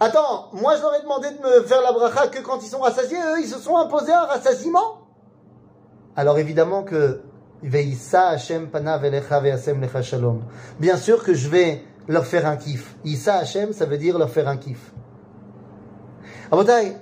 attends, 0.00 0.48
moi 0.52 0.76
je 0.76 0.82
leur 0.82 0.94
ai 0.96 1.02
demandé 1.02 1.30
de 1.30 1.40
me 1.40 1.62
faire 1.62 1.82
la 1.82 1.92
bracha 1.92 2.28
que 2.28 2.40
quand 2.40 2.58
ils 2.62 2.68
sont 2.68 2.80
rassasiés, 2.80 3.18
eux 3.18 3.40
ils 3.40 3.48
se 3.48 3.58
sont 3.58 3.76
imposés 3.76 4.12
un 4.12 4.24
rassasiement. 4.24 4.98
Alors 6.16 6.38
évidemment 6.38 6.82
que 6.82 7.22
Bien 7.62 7.94
sûr 10.96 11.24
que 11.24 11.34
je 11.34 11.48
vais 11.48 11.82
leur 12.08 12.26
faire 12.26 12.46
un 12.46 12.56
kiff. 12.56 12.96
Issa 13.04 13.36
Hashem, 13.36 13.72
ça 13.72 13.86
veut 13.86 13.98
dire 13.98 14.18
leur 14.18 14.30
faire 14.30 14.48
un 14.48 14.56
kiff. 14.56 14.92
Abotai, 16.52 16.96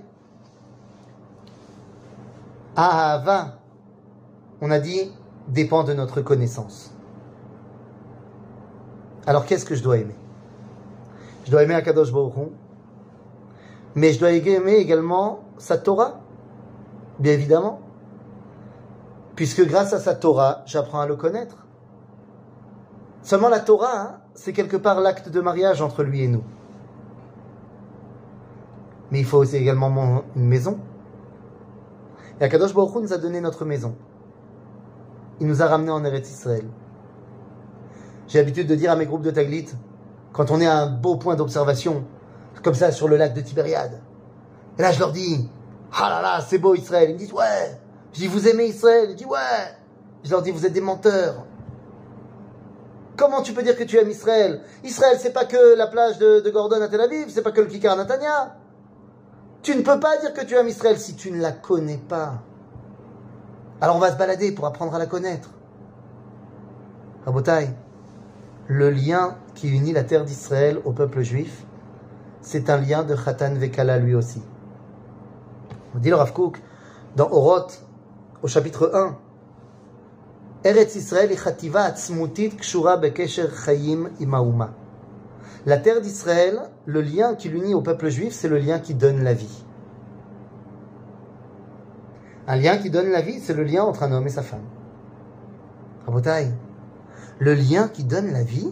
Ahava, 2.77 3.59
on 4.61 4.71
a 4.71 4.79
dit, 4.79 5.11
dépend 5.49 5.85
de 5.85 5.93
notre 5.93 6.23
connaissance. 6.23 6.93
Alors 9.27 9.47
qu'est-ce 9.47 9.65
que 9.65 9.75
je 9.75 9.83
dois 9.83 9.99
aimer? 9.99 10.17
Je 11.45 11.51
dois 11.51 11.63
aimer 11.63 11.75
Akadosh 11.75 12.13
Baruch 12.13 12.35
mais 13.95 14.13
je 14.13 14.19
dois 14.19 14.33
aimer 14.33 14.75
également 14.75 15.45
sa 15.57 15.79
Torah, 15.79 16.21
bien 17.19 17.33
évidemment 17.33 17.81
puisque 19.37 19.67
grâce 19.67 19.93
à 19.93 19.99
sa 19.99 20.15
Torah, 20.15 20.63
j'apprends 20.67 21.01
à 21.01 21.07
le 21.07 21.17
connaître. 21.17 21.67
Seulement 23.23 23.49
la 23.49 23.61
Torah, 23.61 24.01
hein, 24.01 24.21
c'est 24.35 24.53
quelque 24.53 24.77
part 24.77 25.01
l'acte 25.01 25.29
de 25.29 25.41
mariage 25.41 25.81
entre 25.81 26.03
lui 26.03 26.23
et 26.23 26.29
nous. 26.29 26.45
Mais 29.11 29.21
il 29.21 29.25
faut 29.25 29.39
aussi 29.39 29.57
également 29.57 30.25
une 30.37 30.47
maison. 30.47 30.79
Et 32.41 32.45
Akadosh 32.45 32.75
Baruch 32.75 32.95
nous 32.97 33.13
a 33.13 33.19
donné 33.19 33.41
notre 33.41 33.65
maison. 33.65 33.95
Il 35.41 35.47
nous 35.47 35.63
a 35.63 35.67
ramenés 35.67 35.91
en 35.91 36.05
Eretz 36.05 36.29
Israël. 36.31 36.67
J'ai 38.29 38.39
l'habitude 38.39 38.67
de 38.67 38.75
dire 38.75 38.91
à 38.91 38.97
mes 38.97 39.07
groupes 39.07 39.23
de 39.23 39.31
Taglit, 39.31 39.67
quand 40.33 40.51
on 40.51 40.61
est 40.61 40.67
à 40.67 40.79
un 40.79 40.87
beau 40.87 41.17
point 41.17 41.37
d'observation, 41.37 42.05
comme 42.63 42.75
ça 42.75 42.91
sur 42.93 43.09
le 43.09 43.17
lac 43.17 43.35
de 43.35 43.41
Tibériade, 43.41 44.01
et 44.79 44.83
là 44.83 44.91
je 44.91 44.99
leur 44.99 45.13
dis, 45.13 45.49
ah 45.93 46.09
là 46.09 46.23
là, 46.23 46.41
c'est 46.41 46.59
beau 46.59 46.75
Israël. 46.75 47.11
Ils 47.11 47.15
me 47.15 47.19
disent, 47.19 47.33
ouais, 47.33 47.81
je 48.15 48.21
dis, 48.21 48.27
vous 48.29 48.49
aimez 48.49 48.67
Israël 48.67 49.09
Ils 49.11 49.17
disent, 49.17 49.27
ouais. 49.27 49.39
Je 50.23 50.31
leur 50.31 50.41
dis, 50.41 50.53
vous 50.53 50.65
êtes 50.65 50.73
des 50.73 50.81
menteurs. 50.81 51.45
Comment 53.17 53.43
tu 53.43 53.53
peux 53.53 53.63
dire 53.63 53.77
que 53.77 53.85
tu 53.85 53.99
aimes 53.99 54.11
Israël? 54.11 54.63
Israël, 54.83 55.17
c'est 55.21 55.33
pas 55.33 55.45
que 55.45 55.77
la 55.77 55.87
plage 55.87 56.19
de, 56.19 56.49
Gordon 56.51 56.81
à 56.81 56.89
Tel 56.89 57.01
Aviv, 57.01 57.27
c'est 57.29 57.43
pas 57.43 57.53
que 57.53 57.61
le 57.61 57.67
Kikar 57.67 57.93
à 57.93 57.97
Natania. 57.97 58.57
Tu 59.63 59.75
ne 59.77 59.83
peux 59.83 60.01
pas 60.01 60.17
dire 60.19 60.33
que 60.33 60.45
tu 60.45 60.55
aimes 60.55 60.69
Israël 60.69 60.99
si 60.99 61.15
tu 61.15 61.31
ne 61.31 61.41
la 61.41 61.53
connais 61.53 61.97
pas. 61.97 62.43
Alors 63.81 63.97
on 63.97 63.99
va 63.99 64.11
se 64.13 64.17
balader 64.17 64.53
pour 64.53 64.67
apprendre 64.67 64.95
à 64.95 64.99
la 64.99 65.07
connaître. 65.07 65.51
Rabotai, 67.25 67.71
le 68.67 68.91
lien 68.91 69.37
qui 69.55 69.69
unit 69.69 69.93
la 69.93 70.05
terre 70.05 70.25
d'Israël 70.25 70.81
au 70.85 70.93
peuple 70.93 71.23
juif, 71.23 71.65
c'est 72.41 72.69
un 72.69 72.77
lien 72.79 73.05
de 73.05 73.15
Khatan 73.15 73.55
Vekala 73.55 73.99
lui 73.99 74.15
aussi. 74.15 74.43
On 75.95 75.99
dit 75.99 76.11
le 76.11 76.17
Rav 76.17 76.33
Kook, 76.33 76.61
dans 77.17 77.31
Oroth, 77.31 77.84
au 78.45 78.47
chapitre 78.47 78.91
1, 78.93 79.17
Eretz 80.65 80.97
Israël 80.97 81.31
atzmutit 81.77 82.51
kshura 82.51 83.01
chayim. 83.65 84.11
La 85.65 85.79
terre 85.79 86.03
d'Israël, 86.03 86.61
le 86.85 87.01
lien 87.01 87.37
qui 87.37 87.49
l'unit 87.49 87.73
au 87.73 87.81
peuple 87.81 88.11
juif, 88.11 88.35
c'est 88.35 88.49
le 88.49 88.59
lien 88.59 88.81
qui 88.81 88.93
donne 88.93 89.25
la 89.25 89.33
vie. 89.33 89.65
Un 92.47 92.57
lien 92.57 92.77
qui 92.77 92.91
donne 92.91 93.09
la 93.09 93.23
vie, 93.23 93.41
c'est 93.41 93.55
le 93.55 93.65
lien 93.65 93.83
entre 93.83 94.03
un 94.03 94.13
homme 94.13 94.27
et 94.27 94.31
sa 94.31 94.43
femme. 94.43 94.67
Rabotai, 96.05 96.51
le 97.39 97.55
lien 97.55 97.89
qui 97.89 98.05
donne 98.05 98.31
la 98.31 98.43
vie, 98.43 98.71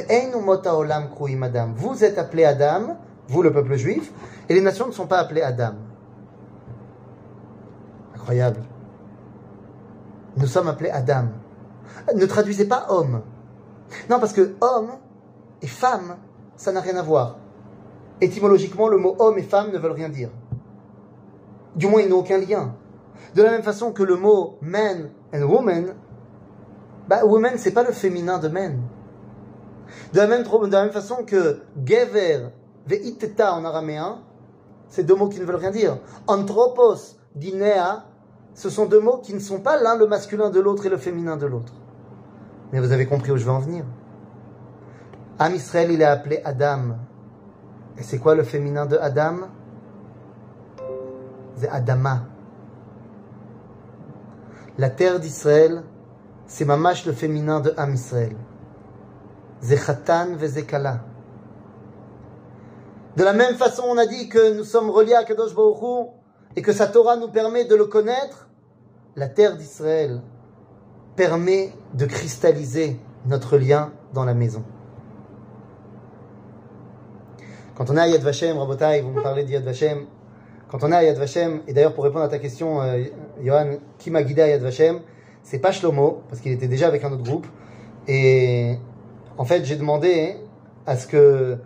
êtes 2.05 2.19
appelé 2.19 2.45
Adam, 2.45 2.97
vous 3.29 3.43
le 3.43 3.53
peuple 3.53 3.77
juif, 3.77 4.13
et 4.49 4.55
les 4.55 4.61
nations 4.61 4.87
ne 4.87 4.93
sont 4.93 5.07
pas 5.07 5.19
appelées 5.19 5.43
Adam. 5.43 5.75
Incroyable. 8.15 8.61
Nous 10.37 10.47
sommes 10.47 10.69
appelés 10.69 10.91
Adam. 10.91 11.29
Ne 12.15 12.27
traduisez 12.27 12.67
pas 12.67 12.87
homme. 12.91 13.23
Non, 14.11 14.21
parce 14.21 14.33
que 14.33 14.55
homme 14.61 14.91
et 15.63 15.67
femme, 15.67 16.17
ça 16.57 16.73
n'a 16.73 16.81
rien 16.81 16.97
à 16.97 17.03
voir. 17.03 17.37
Étymologiquement, 18.21 18.89
le 18.89 18.99
mot 18.99 19.17
homme 19.19 19.39
et 19.39 19.43
femme 19.43 19.71
ne 19.73 19.79
veulent 19.79 19.93
rien 19.93 20.09
dire. 20.09 20.31
Du 21.77 21.87
moins, 21.87 22.03
ils 22.03 22.09
n'ont 22.09 22.19
aucun 22.19 22.39
lien. 22.39 22.75
De 23.35 23.43
la 23.43 23.51
même 23.51 23.63
façon 23.63 23.93
que 23.93 24.03
le 24.03 24.17
mot 24.17 24.59
man 24.61 25.11
and 25.35 25.43
woman, 25.43 25.95
bah, 27.09 27.25
woman, 27.25 27.55
c'est 27.57 27.73
pas 27.73 27.85
le 27.85 27.93
féminin 27.93 28.39
de 28.39 28.49
man. 28.49 28.81
De 30.13 30.19
la 30.19 30.27
même, 30.27 30.45
façon 30.91 31.25
que 31.25 31.61
gever 31.85 32.49
ve'iteta 32.87 33.55
en 33.55 33.65
araméen, 33.65 34.19
c'est 34.89 35.05
deux 35.05 35.15
mots 35.15 35.29
qui 35.29 35.41
ne 35.41 35.45
veulent 35.45 35.57
rien 35.57 35.71
dire. 35.71 35.99
Anthropos, 36.27 37.17
dinea, 37.35 38.05
ce 38.55 38.71
sont 38.71 38.87
deux 38.87 39.01
mots 39.01 39.19
qui 39.19 39.35
ne 39.35 39.39
sont 39.39 39.61
pas 39.61 39.81
l'un 39.81 39.97
le 39.97 40.07
masculin 40.07 40.51
de 40.51 40.61
l'autre 40.61 40.87
et 40.87 40.89
le 40.89 40.97
féminin 40.97 41.37
de 41.37 41.47
l'autre. 41.47 41.73
Mais 42.73 42.81
vous 42.81 42.93
avez 42.93 43.07
compris 43.07 43.31
où 43.33 43.37
je 43.37 43.45
veux 43.45 43.53
en 43.53 43.61
venir. 43.61 43.85
Am 45.39 45.55
Israël, 45.55 45.91
il 45.93 46.01
est 46.03 46.05
appelé 46.05 46.41
Adam. 46.45 46.97
Et 47.97 48.03
c'est 48.03 48.19
quoi 48.19 48.35
le 48.35 48.43
féminin 48.43 48.87
de 48.87 48.97
Adam? 48.97 49.49
C'est 51.57 51.69
Adama. 51.69 52.25
La 54.77 54.91
terre 54.91 55.19
d'Israël, 55.19 55.83
c'est 56.47 56.65
mamash 56.65 57.07
le 57.07 57.13
féminin 57.13 57.61
de 57.61 57.75
Am 57.77 57.93
Israël. 57.95 58.37
Zechatan 59.63 60.37
vezekala. 60.37 61.05
De 63.17 63.25
la 63.25 63.33
même 63.33 63.57
façon, 63.57 63.83
on 63.89 63.99
a 63.99 64.07
dit 64.07 64.29
que 64.29 64.57
nous 64.57 64.65
sommes 64.65 64.91
reliés 64.91 65.15
à 65.15 65.25
Kadosh 65.25 65.55
Baruch 65.55 66.11
et 66.55 66.63
que 66.63 66.73
sa 66.73 66.87
Torah 66.87 67.17
nous 67.17 67.29
permet 67.29 67.65
de 67.65 67.75
le 67.75 67.87
connaître. 67.87 68.49
La 69.17 69.29
terre 69.29 69.57
d'Israël 69.57 70.21
permet 71.17 71.73
de 71.95 72.07
cristalliser 72.07 73.01
notre 73.27 73.59
lien 73.59 73.93
dans 74.15 74.25
la 74.25 74.35
maison. 74.35 74.63
Quand 77.75 77.91
on 77.91 77.97
à 77.97 78.07
Yad 78.07 78.23
Vashem, 78.23 78.57
Rabotai, 78.57 79.03
vous 79.03 79.11
me 79.11 79.23
parlez 79.23 79.45
de 79.45 79.51
Yad 79.51 79.65
Vashem. 79.65 80.07
Quand 80.71 80.85
on 80.85 80.93
à 80.93 81.03
Yad 81.03 81.17
Vashem, 81.17 81.63
et 81.67 81.73
d'ailleurs 81.73 81.95
pour 81.95 82.05
répondre 82.05 82.25
à 82.25 82.29
ta 82.29 82.39
question, 82.39 82.81
euh, 82.83 83.05
Johan, 83.43 83.79
qui 83.99 84.11
m'a 84.11 84.23
guidé 84.23 84.43
à 84.43 84.49
Yad 84.49 84.63
Vashem? 84.63 85.01
C'est 85.43 85.59
pas 85.59 85.73
Shlomo, 85.73 86.23
parce 86.29 86.41
qu'il 86.41 86.53
était 86.53 86.69
déjà 86.69 86.87
avec 86.87 87.05
un 87.05 87.13
autre 87.13 87.23
groupe. 87.23 87.47
Et 88.07 88.79
en 89.39 89.45
fait, 89.45 89.65
j'ai 89.65 89.77
demandé 89.77 90.37
à 90.87 90.97
ce 90.97 91.07
que. 91.07 91.57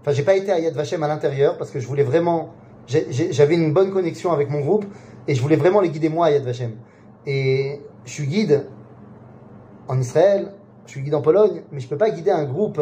Enfin, 0.00 0.12
j'ai 0.12 0.22
pas 0.22 0.36
été 0.36 0.52
à 0.52 0.58
Yad 0.58 0.74
Vashem 0.74 1.02
à 1.02 1.08
l'intérieur, 1.08 1.56
parce 1.58 1.70
que 1.70 1.80
je 1.80 1.86
voulais 1.86 2.04
vraiment. 2.04 2.50
J'avais 2.86 3.54
une 3.54 3.72
bonne 3.72 3.90
connexion 3.90 4.32
avec 4.32 4.50
mon 4.50 4.60
groupe, 4.60 4.84
et 5.26 5.34
je 5.34 5.42
voulais 5.42 5.56
vraiment 5.56 5.80
les 5.80 5.88
guider 5.88 6.08
moi 6.08 6.26
à 6.26 6.30
Yad 6.32 6.44
Vashem. 6.44 6.72
Et 7.26 7.80
je 8.04 8.10
suis 8.10 8.26
guide 8.26 8.66
en 9.88 9.98
Israël, 10.00 10.52
je 10.86 10.92
suis 10.92 11.00
guide 11.00 11.14
en 11.14 11.22
Pologne, 11.22 11.62
mais 11.70 11.80
je 11.80 11.88
peux 11.88 11.96
pas 11.96 12.10
guider 12.10 12.30
un 12.30 12.44
groupe 12.44 12.80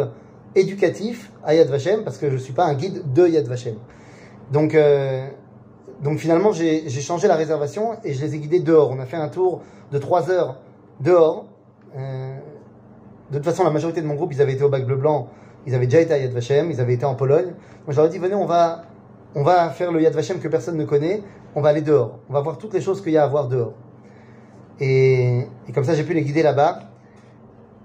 éducatif 0.54 1.30
à 1.44 1.54
Yad 1.54 1.68
Vashem 1.68 2.02
parce 2.02 2.18
que 2.18 2.30
je 2.30 2.36
suis 2.36 2.52
pas 2.52 2.64
un 2.64 2.74
guide 2.74 3.12
de 3.12 3.28
Yad 3.28 3.46
Vashem. 3.46 3.76
Donc, 4.50 4.74
euh, 4.74 5.28
donc 6.02 6.18
finalement, 6.18 6.52
j'ai 6.52 6.88
changé 6.88 7.28
la 7.28 7.36
réservation 7.36 7.98
et 8.04 8.14
je 8.14 8.24
les 8.24 8.34
ai 8.34 8.38
guidés 8.38 8.60
dehors. 8.60 8.90
On 8.90 8.98
a 8.98 9.06
fait 9.06 9.16
un 9.16 9.28
tour 9.28 9.62
de 9.92 9.98
3 9.98 10.30
heures 10.30 10.60
dehors. 11.00 11.46
Euh, 11.96 12.38
de 13.30 13.36
toute 13.36 13.44
façon, 13.44 13.64
la 13.64 13.70
majorité 13.70 14.02
de 14.02 14.06
mon 14.06 14.14
groupe, 14.14 14.32
ils 14.32 14.42
avaient 14.42 14.54
été 14.54 14.64
au 14.64 14.68
bac 14.68 14.84
bleu 14.84 14.96
blanc. 14.96 15.28
Ils 15.66 15.74
avaient 15.74 15.86
déjà 15.86 16.00
été 16.00 16.12
à 16.12 16.18
Yad 16.18 16.32
Vashem, 16.32 16.70
ils 16.70 16.80
avaient 16.80 16.94
été 16.94 17.04
en 17.04 17.14
Pologne. 17.14 17.54
Moi, 17.86 17.90
je 17.90 17.96
leur 17.96 18.06
ai 18.06 18.08
dit, 18.08 18.18
venez, 18.18 18.34
on 18.34 18.46
va, 18.46 18.82
on 19.34 19.42
va 19.42 19.70
faire 19.70 19.92
le 19.92 20.00
Yad 20.00 20.14
Vashem 20.14 20.40
que 20.40 20.48
personne 20.48 20.76
ne 20.76 20.84
connaît. 20.84 21.22
On 21.54 21.60
va 21.60 21.68
aller 21.68 21.82
dehors. 21.82 22.18
On 22.28 22.32
va 22.32 22.40
voir 22.40 22.58
toutes 22.58 22.74
les 22.74 22.80
choses 22.80 23.02
qu'il 23.02 23.12
y 23.12 23.18
a 23.18 23.24
à 23.24 23.28
voir 23.28 23.48
dehors. 23.48 23.74
Et, 24.80 25.46
comme 25.74 25.84
ça, 25.84 25.94
j'ai 25.94 26.02
pu 26.02 26.14
les 26.14 26.22
guider 26.22 26.42
là-bas. 26.42 26.80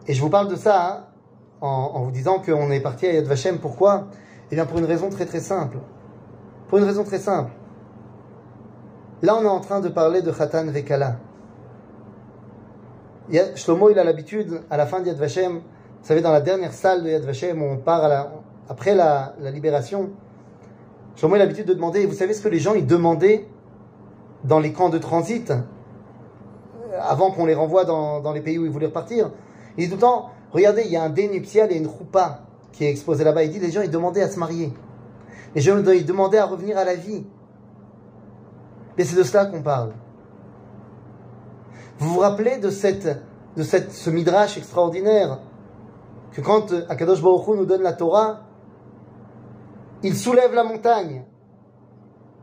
Et 0.07 0.13
je 0.13 0.21
vous 0.21 0.29
parle 0.29 0.47
de 0.47 0.55
ça 0.55 1.09
hein, 1.61 1.67
en, 1.67 2.01
vous 2.03 2.11
disant 2.11 2.39
qu'on 2.39 2.71
est 2.71 2.79
parti 2.79 3.05
à 3.05 3.13
Yad 3.13 3.25
Vashem. 3.25 3.59
Pourquoi? 3.59 4.07
Eh 4.51 4.55
bien, 4.55 4.65
pour 4.65 4.79
une 4.79 4.85
raison 4.85 5.09
très 5.09 5.25
très 5.25 5.41
simple. 5.41 5.77
Pour 6.69 6.77
une 6.77 6.85
raison 6.85 7.03
très 7.03 7.19
simple. 7.19 7.51
Là, 9.21 9.35
on 9.35 9.43
est 9.43 9.47
en 9.47 9.59
train 9.59 9.79
de 9.79 9.89
parler 9.89 10.21
de 10.21 10.31
Khatan 10.31 10.65
Vekala. 10.67 11.17
Shlomo, 13.55 13.89
il 13.89 13.99
a 13.99 14.03
l'habitude, 14.03 14.61
à 14.69 14.77
la 14.77 14.85
fin 14.85 15.01
de 15.01 15.07
Yad 15.07 15.17
Vashem, 15.17 15.53
vous 15.55 16.07
savez, 16.07 16.21
dans 16.21 16.31
la 16.31 16.41
dernière 16.41 16.73
salle 16.73 17.03
de 17.03 17.09
Yad 17.09 17.23
Vashem, 17.23 17.61
on 17.61 17.77
part 17.77 18.29
après 18.69 18.95
la, 18.95 19.33
libération, 19.51 20.11
Shlomo 21.15 21.35
a 21.35 21.37
l'habitude 21.37 21.65
de 21.65 21.73
demander, 21.73 22.05
vous 22.05 22.13
savez 22.13 22.33
ce 22.33 22.41
que 22.41 22.49
les 22.49 22.59
gens, 22.59 22.73
ils 22.73 22.85
demandaient 22.85 23.47
dans 24.43 24.59
les 24.59 24.73
camps 24.73 24.89
de 24.89 24.97
transit, 24.97 25.51
avant 27.01 27.31
qu'on 27.31 27.45
les 27.45 27.55
renvoie 27.55 27.83
dans, 27.85 28.31
les 28.31 28.41
pays 28.41 28.57
où 28.57 28.65
ils 28.65 28.71
voulaient 28.71 28.85
repartir? 28.87 29.31
Il 29.77 29.85
dit 29.85 29.89
tout 29.89 29.95
le 29.95 30.01
temps, 30.01 30.29
Regardez, 30.55 30.83
il 30.85 30.91
y 30.91 30.95
a 30.95 31.03
un 31.03 31.09
dé 31.09 31.27
nuptial 31.27 31.69
et 31.73 31.75
une 31.75 31.85
roupa 31.85 32.39
qui 32.71 32.85
est 32.85 32.89
exposé 32.89 33.25
là-bas. 33.25 33.43
Il 33.43 33.51
dit 33.51 33.59
les 33.59 33.71
gens, 33.71 33.81
ils 33.81 33.91
demandaient 33.91 34.21
à 34.21 34.29
se 34.29 34.39
marier. 34.39 34.71
Les 35.53 35.59
gens, 35.59 35.77
ils 35.85 36.05
demandaient 36.05 36.37
à 36.37 36.45
revenir 36.45 36.77
à 36.77 36.85
la 36.85 36.95
vie. 36.95 37.25
Et 38.97 39.03
c'est 39.03 39.17
de 39.17 39.23
cela 39.23 39.47
qu'on 39.47 39.61
parle. 39.61 39.91
Vous 41.99 42.09
vous 42.09 42.19
rappelez 42.19 42.57
de, 42.57 42.69
cette, 42.69 43.07
de 43.55 43.63
cette, 43.63 43.91
ce 43.91 44.09
midrash 44.09 44.57
extraordinaire 44.57 45.39
que 46.31 46.41
quand 46.41 46.73
Akadosh 46.89 47.21
Baruch 47.21 47.47
nous 47.47 47.65
donne 47.65 47.81
la 47.81 47.93
Torah, 47.93 48.41
il 50.03 50.15
soulève 50.15 50.53
la 50.53 50.63
montagne. 50.63 51.23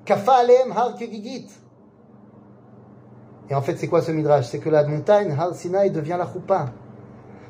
Kafa 0.04 0.32
alem 0.32 0.72
har 0.72 0.96
kegigit. 0.96 1.48
Et 3.50 3.54
en 3.54 3.60
fait, 3.60 3.76
c'est 3.76 3.88
quoi 3.88 4.00
ce 4.00 4.10
midrash? 4.12 4.46
C'est 4.46 4.58
que 4.58 4.70
la 4.70 4.86
montagne, 4.86 5.36
Har 5.38 5.54
Sinai, 5.54 5.90
devient 5.90 6.16
la 6.18 6.26
choupa. 6.26 6.66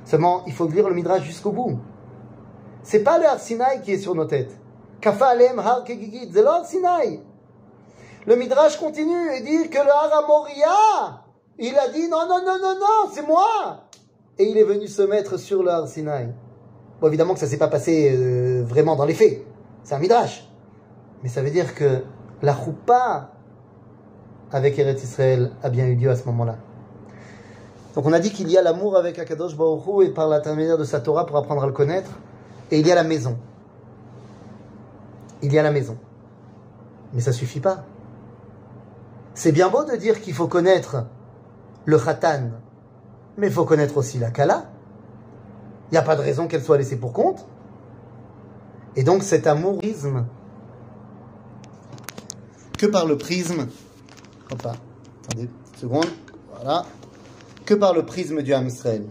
Seulement, 0.04 0.42
il 0.46 0.52
faut 0.52 0.66
lire 0.66 0.88
le 0.88 0.94
Midrash 0.94 1.22
jusqu'au 1.22 1.52
bout. 1.52 1.78
C'est 2.82 3.04
pas 3.04 3.18
le 3.18 3.26
Har 3.26 3.38
Sinai 3.38 3.80
qui 3.84 3.92
est 3.92 3.98
sur 3.98 4.14
nos 4.14 4.24
têtes. 4.24 4.58
Kafa 5.00 5.26
alem 5.26 5.60
har 5.60 5.84
kegigit, 5.84 6.30
c'est 6.32 6.42
le 6.42 6.48
Har 6.48 6.66
Sinai. 6.66 7.22
Le 8.26 8.36
Midrash 8.36 8.76
continue 8.78 9.32
et 9.34 9.40
dit 9.42 9.70
que 9.70 9.78
le 9.78 9.90
Har 9.90 11.24
il 11.58 11.76
a 11.76 11.88
dit 11.88 12.08
non, 12.08 12.26
non, 12.28 12.40
non, 12.44 12.58
non, 12.60 12.74
non, 12.74 13.10
c'est 13.12 13.26
moi. 13.26 13.88
Et 14.38 14.44
il 14.44 14.56
est 14.56 14.64
venu 14.64 14.88
se 14.88 15.02
mettre 15.02 15.38
sur 15.38 15.62
le 15.62 15.70
Har 15.70 15.86
Sinai. 15.86 16.28
Bon, 17.00 17.08
évidemment 17.08 17.34
que 17.34 17.40
ça 17.40 17.46
s'est 17.46 17.58
pas 17.58 17.68
passé 17.68 18.16
euh, 18.16 18.62
vraiment 18.64 18.96
dans 18.96 19.04
les 19.04 19.14
faits. 19.14 19.44
C'est 19.84 19.94
un 19.94 19.98
Midrash. 19.98 20.48
Mais 21.22 21.28
ça 21.28 21.42
veut 21.42 21.50
dire 21.50 21.74
que 21.74 22.02
la 22.42 22.54
choupa 22.54 23.30
avec 24.50 24.78
Eretz 24.78 25.02
Israël 25.02 25.52
a 25.62 25.70
bien 25.70 25.86
eu 25.86 25.94
lieu 25.94 26.10
à 26.10 26.16
ce 26.16 26.24
moment-là. 26.26 26.56
Donc 27.94 28.06
on 28.06 28.12
a 28.12 28.18
dit 28.18 28.32
qu'il 28.32 28.50
y 28.50 28.56
a 28.56 28.62
l'amour 28.62 28.96
avec 28.96 29.18
Akadosh 29.18 29.56
Baruch 29.56 30.06
et 30.06 30.10
par 30.10 30.28
l'intermédiaire 30.28 30.78
de 30.78 30.84
sa 30.84 31.00
Torah 31.00 31.26
pour 31.26 31.36
apprendre 31.36 31.62
à 31.62 31.66
le 31.66 31.72
connaître. 31.72 32.10
Et 32.70 32.78
il 32.78 32.86
y 32.86 32.92
a 32.92 32.94
la 32.94 33.04
maison. 33.04 33.36
Il 35.42 35.52
y 35.52 35.58
a 35.58 35.62
la 35.62 35.70
maison. 35.70 35.96
Mais 37.12 37.20
ça 37.20 37.32
suffit 37.32 37.60
pas. 37.60 37.84
C'est 39.34 39.52
bien 39.52 39.68
beau 39.68 39.84
de 39.84 39.96
dire 39.96 40.20
qu'il 40.20 40.34
faut 40.34 40.48
connaître 40.48 41.04
le 41.85 41.99
Khatan, 41.99 42.51
mais 43.37 43.49
il 43.49 43.53
faut 43.53 43.64
connaître 43.64 43.97
aussi 43.97 44.18
la 44.18 44.31
Kala. 44.31 44.71
Il 45.90 45.95
n'y 45.95 45.99
a 45.99 46.03
pas 46.03 46.16
de 46.16 46.23
raison 46.23 46.47
qu'elle 46.47 46.62
soit 46.62 46.79
laissée 46.79 46.97
pour 46.97 47.12
compte. 47.12 47.47
Et 48.97 49.05
donc 49.05 49.23
cet 49.23 49.47
amourisme, 49.47 50.27
que 52.79 52.87
par 52.87 53.07
le 53.07 53.16
prisme, 53.16 53.68
attendez 54.51 55.45
une 55.45 55.79
seconde, 55.79 56.09
voilà, 56.55 56.85
que 57.64 57.75
par 57.75 57.95
le 57.95 58.05
prisme 58.05 58.42
du 58.42 58.53
Ham 58.53 58.66
Israël. 58.66 59.07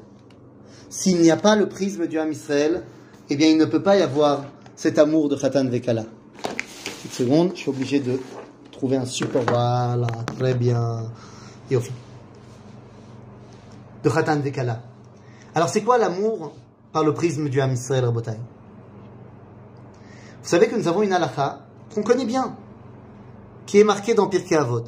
S'il 0.89 1.21
n'y 1.21 1.31
a 1.31 1.37
pas 1.37 1.55
le 1.55 1.69
prisme 1.69 2.05
du 2.07 2.19
Ham 2.19 2.31
Israël, 2.31 2.83
eh 3.29 3.35
bien 3.35 3.47
il 3.47 3.57
ne 3.57 3.65
peut 3.65 3.81
pas 3.81 3.97
y 3.97 4.01
avoir 4.01 4.43
cet 4.75 4.99
amour 4.99 5.29
de 5.29 5.35
Khatan 5.35 5.65
Vekala 5.67 6.03
Une 7.05 7.11
seconde, 7.11 7.51
je 7.55 7.61
suis 7.61 7.69
obligé 7.69 7.99
de 7.99 8.19
trouver 8.71 8.97
un 8.97 9.05
support. 9.05 9.43
Voilà, 9.47 10.07
très 10.37 10.53
bien. 10.53 11.05
Et 11.69 11.77
au. 11.77 11.81
De 14.03 14.09
Khatan 14.09 14.39
Vekala. 14.39 14.81
Alors, 15.55 15.69
c'est 15.69 15.83
quoi 15.83 15.97
l'amour 15.97 16.53
par 16.91 17.03
le 17.03 17.13
prisme 17.13 17.49
du 17.49 17.59
Ham 17.61 17.71
Israël 17.73 18.05
Rabotai? 18.05 18.37
Vous 20.43 20.49
savez 20.49 20.67
que 20.67 20.75
nous 20.75 20.87
avons 20.87 21.03
une 21.03 21.13
halakha 21.13 21.59
qu'on 21.93 22.01
connaît 22.03 22.25
bien, 22.25 22.55
qui 23.65 23.79
est 23.79 23.83
marquée 23.83 24.13
dans 24.15 24.27
Pirkei 24.27 24.55
Avot. 24.55 24.83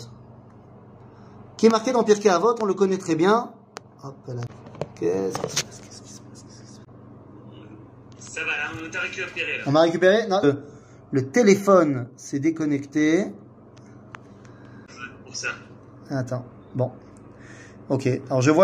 Qui 1.57 1.67
est 1.67 1.69
marquée 1.69 1.91
dans 1.91 2.03
Pirkei 2.03 2.29
Avot, 2.29 2.55
on 2.61 2.65
le 2.65 2.73
connaît 2.73 2.97
très 2.97 3.15
bien. 3.15 3.51
Hop 4.03 4.15
là. 4.27 4.41
Qu'est-ce 4.95 5.37
qui 5.39 5.57
se 5.57 5.63
passe? 5.63 5.81
Qu'est-ce 5.81 6.43
qui 6.43 6.49
se 8.25 8.33
Ça 8.33 8.41
va, 8.41 8.47
là, 8.47 8.71
on 8.83 8.89
t'a 8.89 8.99
récupéré 9.01 9.57
là. 9.59 9.63
On 9.67 9.71
m'a 9.71 9.81
récupéré? 9.81 10.27
Non. 10.27 10.39
Le, 10.43 10.63
le 11.11 11.29
téléphone 11.29 12.07
s'est 12.15 12.39
déconnecté. 12.39 13.31
Pour 15.23 15.35
ça. 15.35 15.49
Attends. 16.09 16.45
Bon. 16.73 16.91
Ok. 17.89 18.07
Alors 18.29 18.41
je 18.41 18.49
vois. 18.49 18.55
le- 18.57 18.61